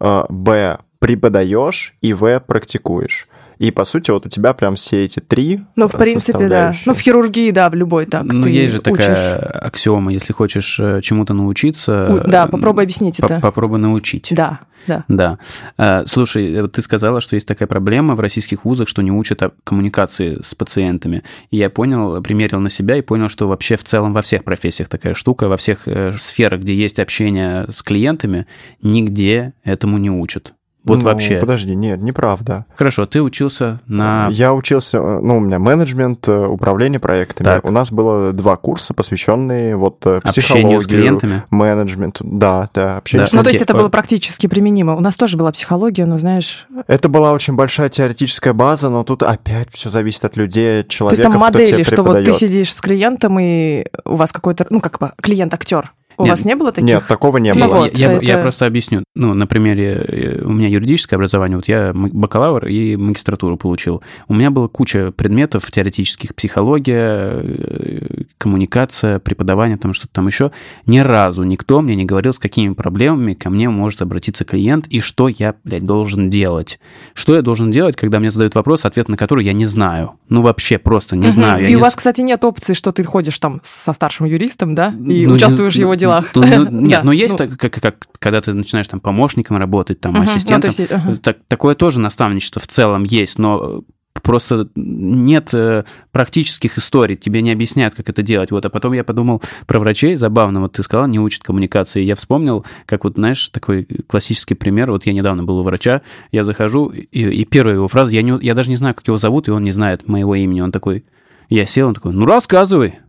[0.00, 3.26] э, б, преподаешь и в, практикуешь.
[3.58, 6.74] И, по сути, вот у тебя прям все эти три Ну, в принципе, да.
[6.86, 8.24] Ну, в хирургии, да, в любой так.
[8.24, 9.04] ну, ты есть же учишь.
[9.06, 12.08] такая аксиома, если хочешь э, чему-то научиться...
[12.24, 13.40] У- Да, э, попробуй объяснить по- это.
[13.40, 14.28] Попробуй научить.
[14.32, 15.04] Да, да.
[15.08, 15.38] Да.
[15.76, 19.42] Э, Слушай, вот ты сказала, что есть такая проблема в российских вузах, что не учат
[19.42, 21.22] о коммуникации с пациентами.
[21.50, 24.88] И я понял, примерил на себя и понял, что вообще в целом во всех профессиях
[24.88, 25.86] такая штука, во всех
[26.18, 28.46] сферах, где есть общение с клиентами,
[28.82, 30.54] нигде этому не учат.
[30.84, 31.38] Вот Ну, вообще.
[31.38, 32.66] Подожди, нет, неправда.
[32.74, 34.28] Хорошо, ты учился на...
[34.30, 37.44] Я учился, э, ну, у меня менеджмент, э, управление проектами.
[37.44, 37.64] Так.
[37.64, 41.42] У нас было два курса, посвященные вот э, Общению с психологии, клиентами.
[41.50, 42.24] менеджменту.
[42.28, 43.30] Да, да, общение Да.
[43.30, 44.96] с Ну, то есть это было практически применимо.
[44.96, 46.66] У нас тоже была психология, но, знаешь...
[46.88, 50.92] Это была очень большая теоретическая база, но тут опять все зависит от людей, от То
[50.94, 54.32] человека, есть там кто тебе модели, что вот ты сидишь с клиентом, и у вас
[54.32, 54.66] какой-то...
[54.70, 55.92] Ну, как бы клиент-актер.
[56.22, 56.88] У Нет, вас не было таких?
[56.90, 57.74] Нет, такого не Ну было.
[57.76, 59.04] вот, я, я- это- я просто объясню.
[59.14, 64.02] Ну, на примере, э, у меня юридическое образование, вот я бакалавр и магистратуру получил.
[64.28, 70.52] У меня была куча предметов теоретических, психология, э, коммуникация, преподавание, там что-то там еще.
[70.86, 75.00] Ни разу никто мне не говорил, с какими проблемами ко мне может обратиться клиент и
[75.00, 76.78] что я, блядь, должен делать.
[77.14, 80.12] Что я должен делать, когда мне задают вопрос, ответ на который я не знаю.
[80.28, 81.30] Ну, вообще просто не Мгм.
[81.32, 81.62] знаю.
[81.62, 84.74] Я И у не вас, кстати, нет опции, что ты ходишь там со старшим юристом,
[84.74, 86.11] да, и Ну, участвуешь в не- его делах.
[86.34, 87.38] Ну, ну, нет, Да, но есть ну.
[87.38, 90.12] так, как, как когда ты начинаешь там помощником работать, там.
[90.12, 90.70] Ну, то ассистентом.
[90.70, 91.16] есть, ага.
[91.16, 93.84] Так- такое тоже наставничество в целом есть, но
[94.22, 98.50] просто нет э, практических историй, тебе не объясняют, как это делать.
[98.50, 102.02] Вот, а потом я подумал про врачей, забавно, вот ты сказала, не учат коммуникации.
[102.02, 106.44] Я вспомнил, как вот, знаешь, такой классический пример, вот я недавно был у врача, я
[106.44, 109.48] захожу, и, и первая его фраза, я, не, я даже не знаю, как его зовут,
[109.48, 111.04] и он не знает моего имени, он такой,
[111.48, 113.00] я сел, он такой, ну рассказывай.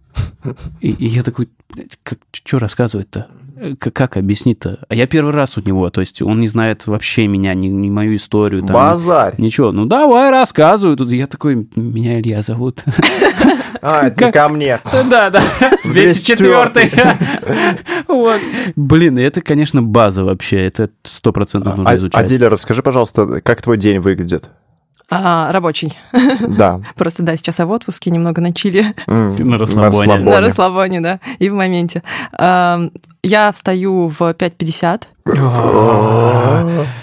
[0.82, 3.28] И, и я такой, «Блядь, как, что рассказывать-то?
[3.80, 4.80] Как, как объяснить-то?
[4.89, 7.89] А я первый раз у него, то есть он не знает вообще меня, ни, ни
[7.89, 8.64] мою историю.
[8.64, 9.36] Там, Базарь.
[9.38, 10.97] Ничего, ну давай рассказывай.
[10.97, 12.84] Тут я такой, меня Илья зовут.
[13.86, 14.80] А, это не ко мне.
[15.09, 15.41] Да, да.
[15.84, 17.18] 204.
[18.07, 18.39] Вот.
[18.78, 20.66] Блин, это, конечно, база вообще.
[20.66, 22.24] Это сто процентов нужно А, изучать.
[22.24, 24.49] Адиля, расскажи, пожалуйста, как твой день выглядит?
[25.10, 25.97] А, рабочий.
[26.47, 26.82] Да.
[26.95, 30.18] Просто, да, сейчас я в отпуске, немного на чили, На расслабоне.
[30.18, 32.04] на расслабоне, да, и в моменте.
[32.34, 32.91] Ам,
[33.22, 35.04] Я встаю в 5.50.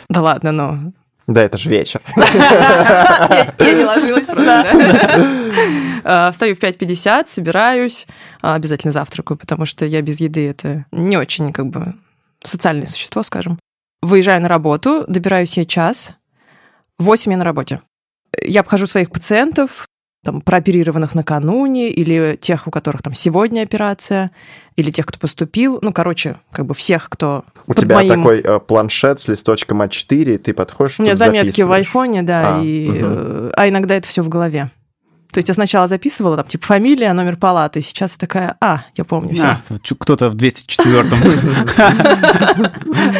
[0.09, 0.92] Да ладно, ну...
[1.26, 2.01] Да, это же вечер.
[2.16, 4.66] Я я не ложилась просто.
[6.03, 8.07] А, Встаю в 5.50, собираюсь,
[8.42, 11.94] а, обязательно завтракаю, потому что я без еды это не очень, как бы,
[12.42, 13.61] социальное существо, скажем.
[14.03, 16.14] Выезжаю на работу, добираю себе час,
[16.98, 17.80] в 8 я на работе.
[18.43, 19.87] Я обхожу своих пациентов,
[20.22, 24.31] там, прооперированных накануне, или тех, у которых там сегодня операция,
[24.76, 25.78] или тех, кто поступил.
[25.81, 30.35] Ну, короче, как бы всех, кто У тебя моим- такой э, планшет с листочком А4,
[30.35, 32.99] и ты подходишь, У меня заметки в айфоне, да, А, и, мгм.
[33.03, 34.70] э, а иногда это все в голове.
[35.33, 39.05] То есть я сначала записывала, там, типа, фамилия, номер палаты, сейчас я такая, а, я
[39.05, 39.47] помню все.
[39.47, 39.61] А,
[40.01, 41.18] кто-то в 204-м.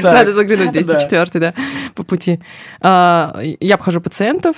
[0.03, 1.55] Надо заглянуть в 204 да,
[1.95, 2.41] по пути.
[2.81, 4.57] А, Я обхожу пациентов,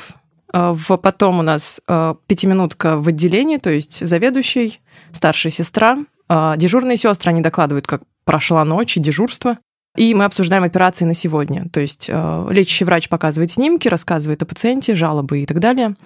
[0.52, 4.80] в- потом у нас а, пятиминутка в отделении, то есть заведующий,
[5.12, 5.98] старшая сестра,
[6.28, 9.58] а, дежурные сестры, они докладывают, как прошла ночь и дежурство.
[9.96, 11.68] И мы обсуждаем операции на сегодня.
[11.68, 15.96] То есть э, лечащий врач показывает снимки, рассказывает о пациенте, жалобы и так далее.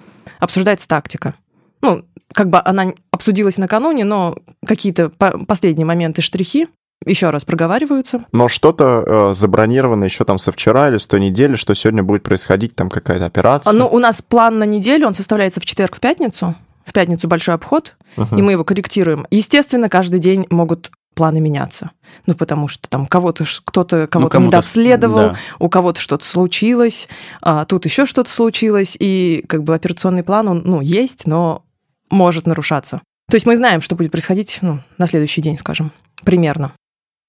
[0.41, 1.35] Обсуждается тактика.
[1.83, 6.67] Ну, как бы она обсудилась накануне, но какие-то по- последние моменты, штрихи
[7.05, 8.25] еще раз проговариваются.
[8.33, 12.23] Но что-то э, забронировано еще там со вчера или с той недели, что сегодня будет
[12.23, 13.71] происходить там какая-то операция.
[13.71, 16.55] А, Ну, у нас план на неделю, он составляется в четверг, в пятницу.
[16.85, 18.39] В пятницу большой обход, Мгм.
[18.39, 19.27] и мы его корректируем.
[19.31, 21.91] Естественно, каждый день могут планы меняться.
[22.27, 25.37] Ну, потому что там кого-то, кто-то кого-то Ну, кому-то с- недообследовал, да.
[25.59, 27.09] у кого-то что-то случилось,
[27.43, 31.65] а тут еще что-то случилось, и как бы операционный план, он, ну, есть, но
[32.11, 33.01] может нарушаться.
[33.31, 35.91] То есть мы знаем, что будет происходить ну, на следующий день, скажем,
[36.23, 36.73] примерно.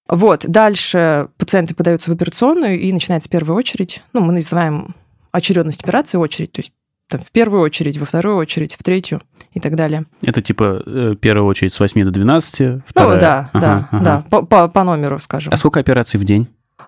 [0.09, 4.03] Вот, дальше пациенты подаются в операционную, и начинается первая очередь.
[4.13, 4.95] Ну, мы называем
[5.31, 6.71] очередность операции очередь, то есть
[7.09, 9.21] там, в первую очередь, во вторую очередь, в третью
[9.53, 10.05] и так далее.
[10.21, 13.13] Это типа э, первая очередь с 8 до 12, вторая...
[13.15, 14.03] Ну, да, Ага, да, ага.
[14.03, 15.53] да, по, по- по номеру, скажем.
[15.53, 16.47] А сколько операций в день?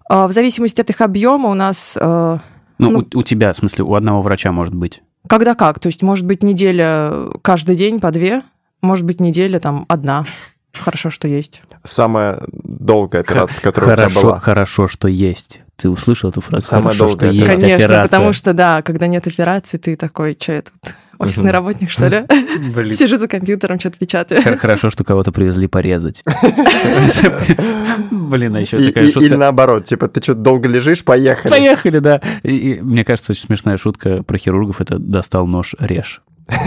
[0.09, 2.37] А, В зависимости от их объема у нас э,
[2.79, 5.01] Ну, Ну- у, у тебя, в смысле, у одного врача может быть.
[5.27, 8.41] когда как, то есть может быть неделя каждый день по две,
[8.81, 10.25] может быть неделя там одна.
[10.73, 11.61] Хорошо, что есть.
[11.83, 14.39] Самая долгая операция, которая у тебя Хорошо, была.
[14.39, 15.61] хорошо, что есть.
[15.77, 16.67] Ты услышал эту фразу?
[16.67, 17.61] Самая Хорошо, долгая что есть операция.
[17.69, 18.09] Конечно, операция.
[18.09, 20.73] потому что, да, когда нет операции, ты такой, что я тут,
[21.19, 22.25] офисный работник, что ли?
[22.73, 22.93] Блин.
[22.93, 24.41] Сижу за компьютером, что-то печатаю.
[24.41, 26.21] Хор- Хорошо, что кого-то привезли порезать.
[28.11, 29.19] Блин, а еще такая шутка.
[29.25, 31.49] Или наоборот, типа, ты что, долго лежишь, поехали.
[31.49, 32.21] Поехали, да.
[32.43, 36.21] Мне кажется, очень смешная шутка про хирургов это достал нож, режь.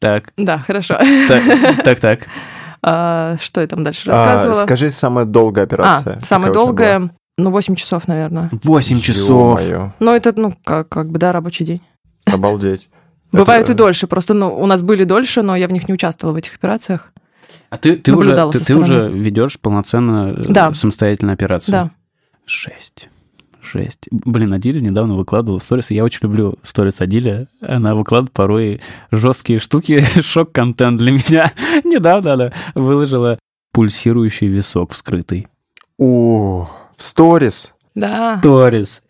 [0.00, 0.98] Так, Да, хорошо.
[1.28, 1.42] так,
[1.84, 2.20] так, так.
[2.84, 4.62] Что я там дальше А, рассказывала?
[4.64, 6.16] скажи, самая долгая операция.
[6.16, 8.50] А, самая долгая, ну, 8 часов, наверное.
[8.62, 9.60] 8 часов.
[10.00, 11.80] Ну, это, ну, как, как бы, да, рабочий день.
[12.26, 12.88] обалдеть.
[13.32, 15.94] Бывают Это- и дольше, просто, ну, у нас были дольше, но я в них не
[15.94, 17.12] участвовала, в этих операциях.
[17.70, 20.72] А ты, ты уже, ты, ты уже ведешь полноценно э, Да.
[20.74, 21.72] самостоятельную операцию?
[21.72, 21.90] Да.
[22.46, 23.08] Жесть.
[23.64, 24.08] Жесть.
[24.10, 25.90] Блин, Адиля недавно выкладывала сторис.
[25.90, 27.48] Я очень люблю сторис Адиля.
[27.60, 31.52] Она выкладывает порой жесткие штуки, шок-контент для меня.
[31.84, 33.38] Недавно она выложила
[33.72, 35.48] пульсирующий висок вскрытый.
[35.98, 37.74] О, в сторис.
[37.94, 38.38] Да.
[38.38, 39.02] Сторис.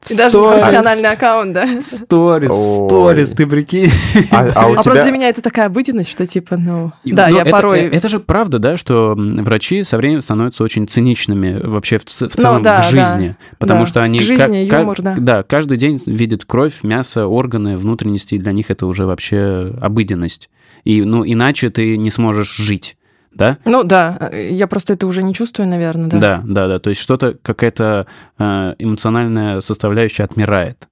[0.00, 1.66] В И даже не профессиональный аккаунт, да.
[1.66, 3.90] в сторис, в сторис, ты прикинь.
[4.30, 5.02] А, а у А просто тебя...
[5.02, 6.92] для меня это такая обыденность, что типа, ну...
[7.04, 7.80] И- Да, но я это, порой...
[7.80, 12.20] э, Это же правда, да, что врачи со временем становятся очень циничными вообще в, в
[12.20, 13.36] Ну целом да, к жизни.
[13.58, 13.86] Потому да.
[13.86, 14.20] что они...
[14.20, 15.14] К жизни, юмор, да.
[15.18, 20.48] Да, каждый день видят кровь, мясо, органы, внутренности, и для них это уже вообще обыденность.
[20.84, 22.96] И, ну, иначе ты не сможешь жить,
[23.32, 23.58] да?
[23.64, 26.18] Ну да, я просто это уже не чувствую, наверное, да.
[26.18, 26.78] Да, да, да.
[26.78, 28.06] То есть что-то, какая-то
[28.38, 30.88] э, эмоциональная составляющая отмирает.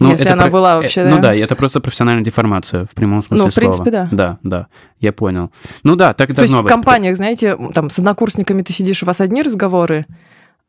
[0.00, 1.22] Если это она про- была э, вообще, Ну да.
[1.22, 4.08] да, это просто профессиональная деформация в прямом смысле Ну, в принципе, слова.
[4.10, 4.16] да.
[4.16, 4.66] Да, да,
[5.00, 5.50] я понял.
[5.82, 9.06] Ну да, так и То есть в компаниях, знаете, там с однокурсниками ты сидишь, у
[9.06, 10.04] вас одни разговоры,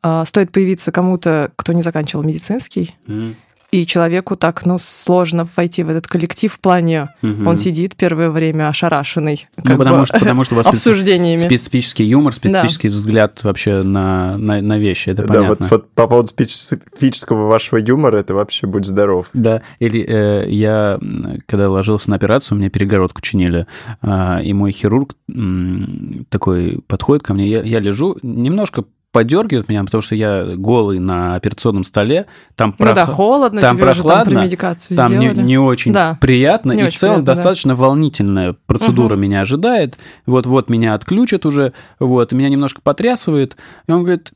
[0.02, 3.36] а стоит появиться кому-то, кто не заканчивал медицинский, Мгм.
[3.72, 7.46] И человеку так, ну, сложно войти в этот коллектив в плане, Мгм.
[7.46, 11.40] он сидит первое время ошарашенный, Ну, потому бы, что, потому что у вас обсуждениями.
[11.40, 15.56] специфический юмор, специфический взгляд вообще на, на, на вещи, это Да, понятно.
[15.60, 19.26] вот, вот по поводу специфического вашего юмора, это вообще будь здоров.
[19.34, 20.98] Да, или э, я,
[21.46, 23.66] когда ложился на операцию, мне перегородку чинили,
[24.02, 29.82] а, и мой хирург м, такой подходит ко мне, я, я лежу, немножко подергивает меня,
[29.84, 34.02] потому что я голый на операционном столе, там Ну да, прохла- холодно, там тебе уже
[34.02, 34.48] там прохладно,
[34.96, 36.16] там не, не очень Да.
[36.20, 37.34] приятно, Не и в очень целом приятно, да.
[37.34, 39.22] достаточно волнительная процедура Мгм.
[39.22, 39.96] меня ожидает.
[40.26, 43.56] Вот-вот меня отключат уже, вот, меня немножко потрясывает.
[43.88, 44.30] И он говорит,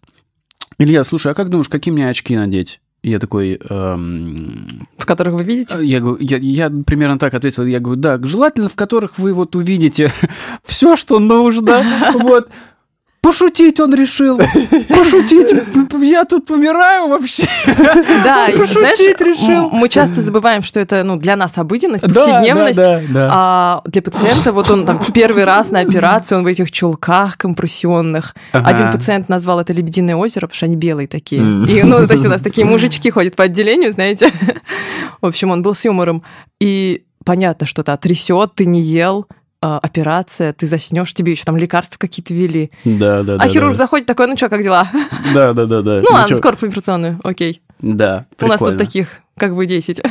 [0.78, 2.80] Илья, слушай, а как думаешь, какие мне очки надеть?
[3.04, 5.76] Я такой, эм, В которых вы видите?
[5.84, 10.10] я, я, я примерно так ответил, я говорю, да, желательно, в которых вы вот увидите
[10.64, 11.82] все, что нужно,
[12.14, 12.48] вот.
[13.24, 14.36] Пошутить он решил.
[14.36, 15.50] Пошутить.
[16.02, 17.48] Я тут умираю вообще.
[18.22, 19.70] Да, Пошутить знаешь, решил.
[19.70, 22.76] мы часто забываем, что это ну, для нас обыденность, повседневность.
[22.76, 23.28] да, да, да.
[23.32, 28.34] А для пациента вот он там первый раз на операции, он в этих чулках компрессионных.
[28.52, 28.68] Ага.
[28.68, 31.40] Один пациент назвал это «Лебединое озеро», потому что они белые такие.
[31.40, 31.64] М.
[31.64, 34.30] И, ну, то есть у нас такие мужички ходят по отделению, знаете.
[35.22, 36.22] В общем, он был с юмором.
[36.60, 39.26] И понятно, что то трясет, ты не ел,
[39.64, 42.70] операция, ты заснешь, тебе еще там лекарства какие-то ввели.
[42.84, 43.42] Да, да, да.
[43.44, 43.76] а хирург да.
[43.76, 44.88] заходит такой, ну что, как дела?
[45.32, 46.00] Да, да, да, да.
[46.02, 46.36] Ну ладно, чё?
[46.36, 47.62] скоро в операционную, окей.
[47.80, 48.78] Да, У нас тут прикольно.
[48.78, 50.02] таких как бы 10.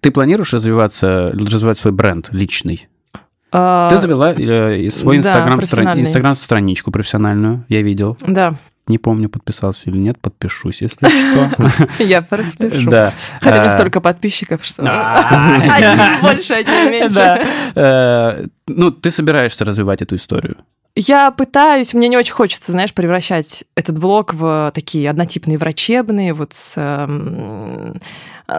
[0.00, 2.88] Ты планируешь развиваться, развивать свой бренд личный?
[3.52, 6.02] А, Ты завела э, свой да, инстаграм профессиональный.
[6.04, 8.16] инстаграм страничку профессиональную, я видел.
[8.26, 8.56] Да,
[8.90, 11.78] Не помню, подписался или нет, подпишусь, если что.
[12.02, 12.90] я прослежу.
[12.90, 13.12] Да.
[13.40, 17.46] Хотя у меня А, столько подписчиков, что одни больше, одни меньше.
[17.76, 20.56] Э, Ну, ты собираешься развивать эту историю.
[20.96, 26.52] Я пытаюсь, мне не очень хочется, знаешь, превращать этот блог в такие однотипные врачебные, вот
[26.52, 27.94] с э,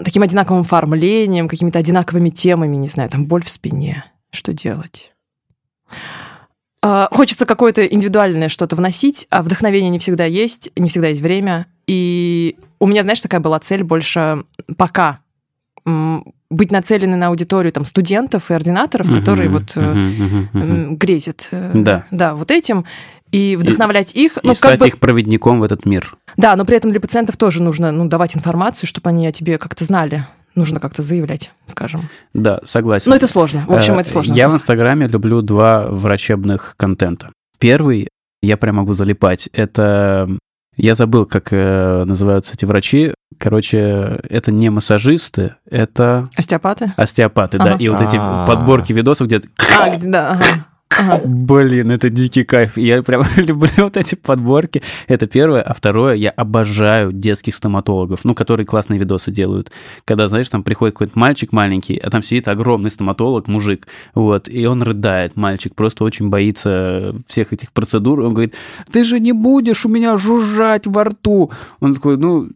[0.05, 4.05] таким одинаковым оформлением, какими-то одинаковыми темами, не знаю, там боль в спине.
[4.32, 5.11] Что делать?
[6.84, 11.67] А, Хочется какое-то индивидуальное что-то вносить, а вдохновение не всегда есть, не всегда есть время.
[11.88, 14.43] И у меня, знаешь, такая была цель больше
[14.77, 15.19] пока
[16.51, 19.77] быть нацеленной на аудиторию там студентов и ординаторов, которые Мгм, вот
[20.53, 22.05] м, грезят э, Да.
[22.11, 22.86] да, вот этим,
[23.32, 24.38] и вдохновлять их.
[24.38, 26.17] И Ну, как стать бы, их проводником в этот мир.
[26.38, 29.57] Да, но при этом для пациентов тоже нужно ну, давать информацию, чтобы они о тебе
[29.57, 30.25] как-то знали.
[30.55, 32.09] Нужно как-то заявлять, скажем.
[32.33, 33.09] Да, согласен.
[33.09, 33.65] Но это сложно.
[33.67, 34.33] В общем, Э, это сложно.
[34.33, 37.29] Я в Инстаграме люблю два врачебных контента.
[37.59, 38.09] Первый,
[38.41, 40.29] я прям могу залипать, это...
[40.77, 43.13] Я забыл, как э, называются эти врачи.
[43.37, 46.93] Короче, это не массажисты, это Остеопаты?
[46.95, 47.73] остеопаты, да.
[47.73, 48.45] И вот эти А.
[48.47, 49.41] подборки видосов, где...
[49.77, 50.43] А, да, ага.
[51.25, 52.77] Блин, это дикий кайф.
[52.77, 54.81] Я прям люблю вот эти подборки.
[55.07, 55.61] Это первое.
[55.61, 59.71] А второе, я обожаю детских стоматологов, ну, которые классные видосы делают.
[60.05, 64.65] Когда, знаешь, там приходит какой-то мальчик маленький, а там сидит огромный стоматолог, мужик, вот, и
[64.65, 65.35] он рыдает.
[65.35, 68.21] Мальчик просто очень боится всех этих процедур.
[68.21, 68.55] Он говорит,
[68.91, 71.51] ты же не будешь у меня жужжать во рту.
[71.79, 72.49] Он такой, ну,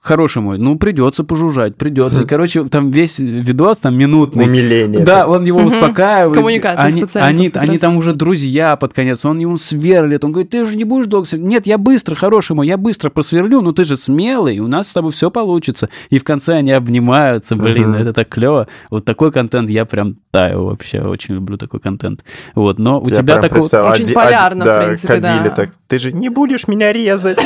[0.00, 2.22] хороший мой, ну, придется пожужжать, придется.
[2.22, 4.44] И, короче, там весь видос, там минутный.
[4.44, 5.00] Умиление.
[5.04, 6.34] Да, он его успокаивает.
[6.34, 9.24] Коммуникация с они, пациентом Они, они там уже друзья под конец.
[9.24, 10.24] Он ему сверлит.
[10.24, 11.48] Он говорит, ты же не будешь долго сверлить.
[11.48, 14.92] Нет, я быстро, хороший мой, я быстро просверлю, но ты же смелый, у нас с
[14.92, 15.88] тобой все получится.
[16.10, 17.56] И в конце они обнимаются.
[17.56, 18.68] Блин, это так клево.
[18.90, 21.00] Вот такой контент я прям таю вообще.
[21.00, 22.24] Очень люблю такой контент.
[22.54, 25.50] Вот, но у Я тебя представил, Очень оди- полярно, оди- в да, принципе, да.
[25.50, 27.38] Так, ты же не будешь меня резать.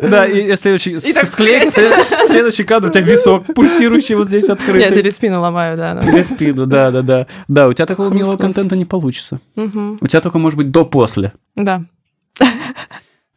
[0.00, 0.98] Да, и следующий...
[1.26, 1.70] Склей-
[2.26, 4.98] Следующий кадр, у тебя висок пульсирующий вот здесь открытый.
[4.98, 5.94] или спину ломаю, да.
[5.94, 6.08] да.
[6.08, 7.26] Или спину, да, да, да.
[7.48, 9.40] Да, у тебя такого милого контента не получится.
[9.56, 11.32] У тебя только может быть до-после.
[11.54, 11.84] Да.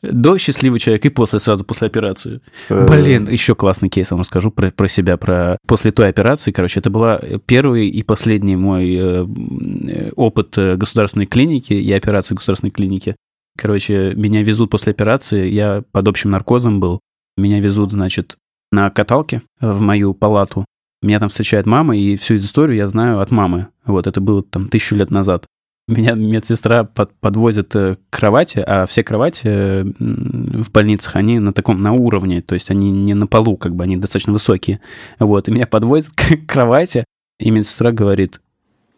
[0.01, 2.39] До счастливый человек и после, сразу после операции.
[2.69, 6.53] Э, Блин, еще классный кейс вам расскажу про, про себя, про после той операции.
[6.53, 12.71] Короче, это была первый и последний мой э, опыт э, государственной клиники и операции государственной
[12.71, 13.17] клиники.
[13.57, 17.01] Короче, меня везут после операции, я под общим наркозом был.
[17.39, 18.37] Меня везут, значит,
[18.71, 20.65] на каталке в мою палату.
[21.01, 23.67] Меня там встречает мама, и всю эту историю я знаю от мамы.
[23.85, 25.45] Вот, это было там тысячу лет назад.
[25.87, 31.51] Меня медсестра под- подвозит э, к кровати, а все кровати э, в больницах, они на
[31.51, 34.81] таком, на уровне, то есть они не на полу, как бы, они достаточно высокие.
[35.17, 37.05] Вот, и меня подвозят к кровати,
[37.39, 38.39] и медсестра говорит,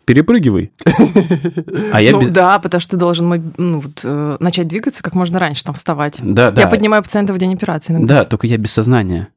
[0.05, 0.71] перепрыгивай.
[1.91, 2.11] А я...
[2.11, 5.63] ну без- да, потому что ты должен ну, вот, э, начать двигаться как можно раньше,
[5.63, 6.17] там вставать.
[6.21, 6.61] Да, да.
[6.61, 7.93] Я поднимаю пациента в день операции.
[7.93, 8.15] иногда.
[8.15, 9.29] Да, только я без сознания.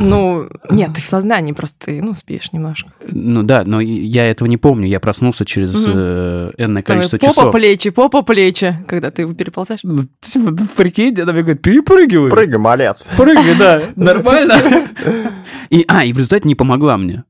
[0.00, 2.90] Ну, нет, ты в сознании, просто ты, ну, спишь немножко.
[3.06, 4.86] Ну да, но я этого не помню.
[4.86, 7.52] Я проснулся через э, энное количество попа часов.
[7.52, 9.80] плечи, попа плечи, когда ты его переползаешь.
[9.82, 12.30] Ну, типа, ну, Прикинь, она мне говорит, перепрыгивай.
[12.30, 13.06] Прыгай, малец.
[13.16, 14.54] Прыгай, да, нормально.
[15.68, 17.24] И, а, и в результате не помогла мне.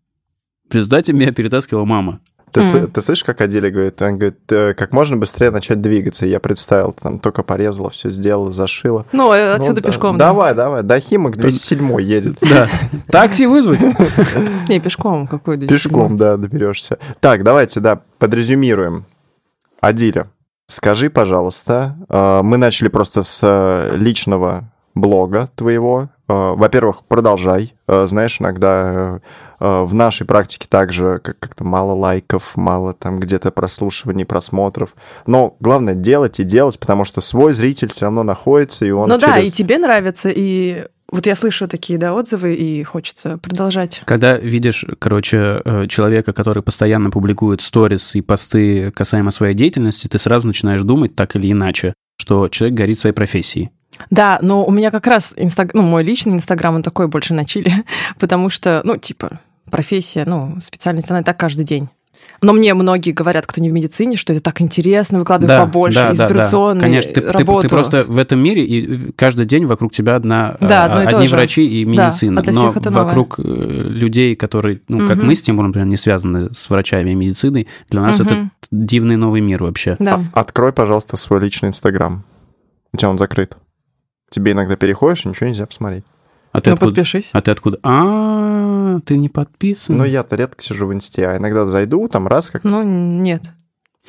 [0.70, 2.20] В результате меня перетаскивала мама.
[2.52, 4.00] Ты, сл- ты слышишь, как Адиля говорит?
[4.02, 6.26] Он говорит, «Э, как можно быстрее начать двигаться.
[6.26, 9.06] Я представил, там только порезала, все сделала, зашила.
[9.12, 9.88] Ну, э, отсюда Ну да.
[9.88, 10.18] пешком.
[10.18, 10.26] да.
[10.26, 10.82] Давай, давай.
[10.82, 12.36] До Химок 207 едет.
[12.48, 12.68] Да.
[13.08, 13.80] Такси вызвать?
[14.68, 16.98] Не, пешком какой то Пешком, да, доберешься.
[17.20, 19.04] Так, давайте, да, подрезюмируем.
[19.80, 20.28] Адиля,
[20.66, 26.10] скажи, пожалуйста, э, мы начали просто с личного блога твоего.
[26.28, 27.74] Э, Во-первых, продолжай.
[27.86, 29.20] Э, Знаешь, иногда
[29.60, 34.94] э, в нашей практике также как- как-то мало лайков, мало там где-то прослушиваний, просмотров.
[35.26, 39.18] Но главное делать и делать, потому что свой зритель все равно находится, и он Ну
[39.18, 44.02] да, и через- тебе нравится, и вот я слышу такие, да, отзывы, и хочется продолжать.
[44.04, 50.46] Когда видишь, короче, человека, который постоянно публикует сторис и посты касаемо своей деятельности, ты сразу
[50.46, 53.70] начинаешь думать так или иначе, что человек горит своей профессией.
[54.10, 55.74] Да, но у меня как раз инстаг...
[55.74, 57.72] ну, мой личный инстаграм, он такой больше на чили,
[58.18, 61.88] потому что, ну, типа, профессия, ну, специальность, она и так каждый день.
[62.40, 66.12] Но мне многие говорят, кто не в медицине, что это так интересно, выкладывай побольше, да,
[66.12, 66.24] да, да.
[66.24, 67.62] инспирационные Конечно, ты, ты- работу.
[67.62, 71.06] ты просто в этом мире, и каждый день вокруг тебя одна, Да, а, одно и
[71.06, 71.34] то одни же.
[71.34, 72.40] врачи и Да, медицина.
[72.40, 73.04] а для Но всех это новое.
[73.06, 75.26] вокруг э, людей, которые, ну, как Мгм.
[75.26, 78.52] мы с Тимуром, например, не связаны с врачами и медициной, для нас это Мгм.
[78.70, 79.96] дивный новый мир вообще.
[79.98, 80.20] Да.
[80.32, 82.24] Открой, пожалуйста, свой личный инстаграм.
[82.92, 83.56] У тебя он закрыт.
[84.30, 86.04] Тебе иногда переходишь, и ничего нельзя посмотреть.
[86.52, 86.90] А ты Ну, откуда?
[86.92, 87.30] подпишись.
[87.32, 87.78] А ты откуда?
[87.82, 89.96] А, ты не подписан.
[89.96, 93.42] Но я-то редко сижу в инсте, а иногда зайду, там раз как Ну, нет.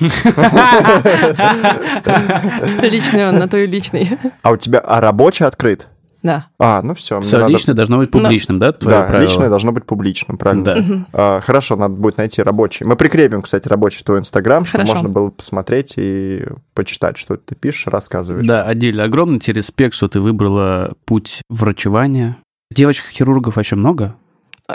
[2.82, 4.18] Личный он, на то и личный.
[4.42, 5.88] А у тебя а рабочий открыт?
[6.22, 6.46] Да.
[6.58, 7.20] А, ну все.
[7.20, 9.26] Все личное должно быть публичным, да, твое Да, правило?
[9.26, 10.64] личное должно быть публичным, правильно.
[10.64, 11.06] Да.
[11.12, 12.84] А, хорошо, надо будет найти рабочий.
[12.84, 16.44] Мы прикрепим, кстати, рабочий твой инстаграм, чтобы можно было посмотреть и
[16.74, 18.46] почитать, что ты пишешь, рассказываешь.
[18.46, 22.36] Да, отдельно огромный тебе респект, что ты выбрала путь врачевания.
[22.70, 24.14] Девочек-хирургов вообще много?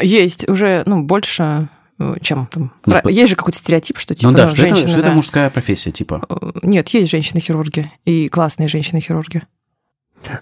[0.01, 1.69] Есть уже, ну, больше,
[1.99, 2.71] э, чем там.
[2.83, 5.11] По- Есть же какой-то стереотип, что типа ну да, ну, что, это, женщины, что это
[5.11, 6.21] мужская профессия, типа.
[6.29, 9.43] Э, Нет, есть женщины-хирурги и классные женщины-хирурги.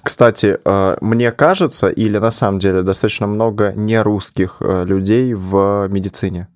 [0.03, 6.47] Кстати, э, мне кажется, или на самом деле достаточно много нерусских э, людей в медицине.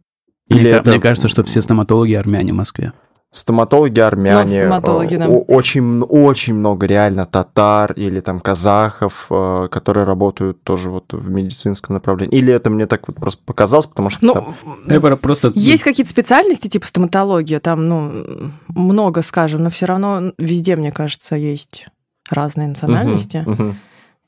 [0.50, 2.94] Мне, Или ка- это мне кажется, что все стоматологи армяне в Москве.
[3.32, 5.28] стоматологи армяне, Ну, стоматологи, э, да.
[5.28, 9.28] очень, очень много реально татар или там казахов,
[9.70, 12.36] которые работают тоже вот в медицинском направлении.
[12.38, 14.56] Или это мне так вот просто показалось, потому что там-
[14.86, 15.52] Ну, Я про- просто...
[15.56, 21.36] есть какие-то специальности, типа стоматология, там, ну, много, скажем, но все равно везде, мне кажется,
[21.36, 21.88] есть
[22.32, 23.38] разные национальности.
[23.46, 23.76] Мгм, мгм.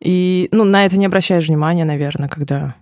[0.01, 2.75] И, ну, на это не обращаешь внимания, наверное, когда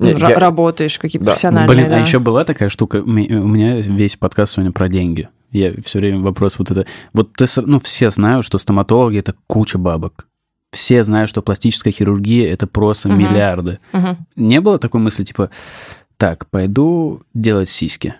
[0.00, 1.32] ну, я- работаешь, какие-то Да.
[1.32, 1.96] профессиональные, Блин, да.
[1.96, 5.28] а еще была такая штука, у меня весь подкаст сегодня про деньги.
[5.50, 6.86] Я все время вопрос вот это...
[7.14, 10.26] Вот ты, ну, все знают, что стоматологи— это куча бабок.
[10.72, 13.18] Все знают, что пластическая хирургия— это просто Мгм.
[13.18, 13.78] миллиарды.
[13.92, 14.18] Мгм.
[14.36, 15.50] Не было такой мысли, типа,
[16.18, 18.14] так, пойду делать сиськи.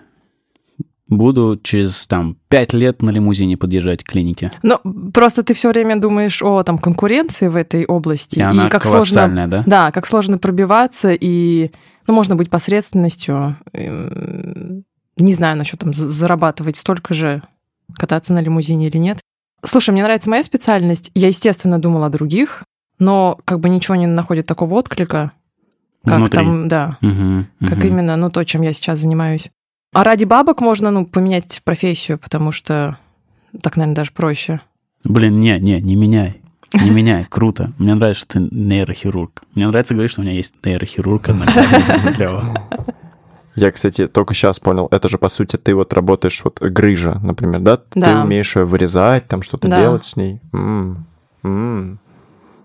[1.09, 4.51] Буду через, там, пять лет на лимузине подъезжать к клинике.
[4.63, 4.79] Ну,
[5.13, 8.39] просто ты все время думаешь о там конкуренции в этой области.
[8.39, 9.63] И она как сложно да?
[9.67, 11.71] Да, как сложно пробиваться, и
[12.07, 13.57] ну, можно быть посредственностью.
[13.73, 14.85] Эм,
[15.17, 17.43] Не знаю насчет там за- зарабатывать столько же,
[17.95, 19.19] кататься на лимузине или нет.
[19.65, 21.11] Слушай, мне нравится моя специальность.
[21.15, 22.63] Я, естественно, думала о других,
[22.99, 25.33] но как бы ничего не находит такого отклика,
[26.05, 26.39] как Внутри.
[26.39, 27.87] там, да, Мгм, как мгм.
[27.89, 29.51] именно, ну, то, чем я сейчас занимаюсь.
[29.99, 32.97] А ради бабок можно, ну, поменять профессию, потому что
[33.61, 34.61] так, наверное, даже проще.
[35.03, 36.41] Блин, не, не, не меняй.
[36.73, 37.73] Не меняй, круто.
[37.79, 39.43] Мне нравится, что ты нейрохирург.
[39.57, 41.25] Мне нравится говорить, что у меня есть нейрохирург,
[42.15, 42.55] клево.
[43.57, 47.59] Я, кстати, только сейчас понял, это же, по сути, ты вот работаешь, вот грыжа, например,
[47.59, 47.79] да?
[47.79, 48.23] Ты Да.
[48.23, 49.81] умеешь её вырезать, там что-то Да.
[49.81, 50.41] делать с ней.
[50.53, 51.07] М,
[51.43, 51.99] м.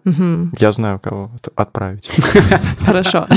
[0.03, 0.53] Мгм.
[0.59, 2.07] Я знаю, кого отправить.
[2.85, 3.27] Хорошо.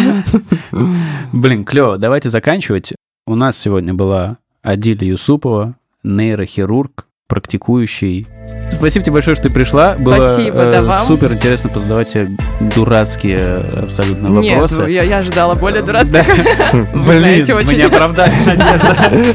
[1.32, 1.96] Блин, клево.
[1.96, 2.92] Давайте заканчивать.
[3.28, 5.74] У нас сегодня была Адиля Юсупова,
[6.04, 8.24] нейрохирург, практикующий.
[8.70, 9.94] Спасибо тебе большое, что ты пришла.
[9.98, 11.06] Было Спасибо, да, вам.
[11.06, 12.28] супер интересно позадавать тебе
[12.76, 14.82] дурацкие э, абсолютно Нет, вопросы.
[14.90, 15.86] я, я ожидала более Да.
[15.86, 16.24] дурацких.
[16.72, 19.34] Вы Блин, знаете, мы очень- не оправдали надежды.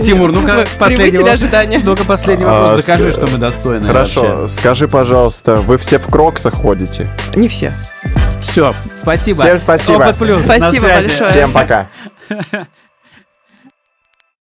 [0.04, 1.32] Тимур, ну-ка, вопрос.
[1.34, 1.80] ожидания.
[1.84, 2.84] Ну-ка, последний А, вопрос.
[2.86, 7.06] Докажи, с- что мы достойны Хорошо, скажи, пожалуйста, вы все в кроксах ходите?
[7.36, 7.72] Не все.
[8.42, 9.42] Все, спасибо.
[9.42, 9.96] Всем спасибо.
[10.02, 10.42] Опыт плюс.
[10.44, 11.30] Спасибо большое.
[11.30, 11.88] Всем пока.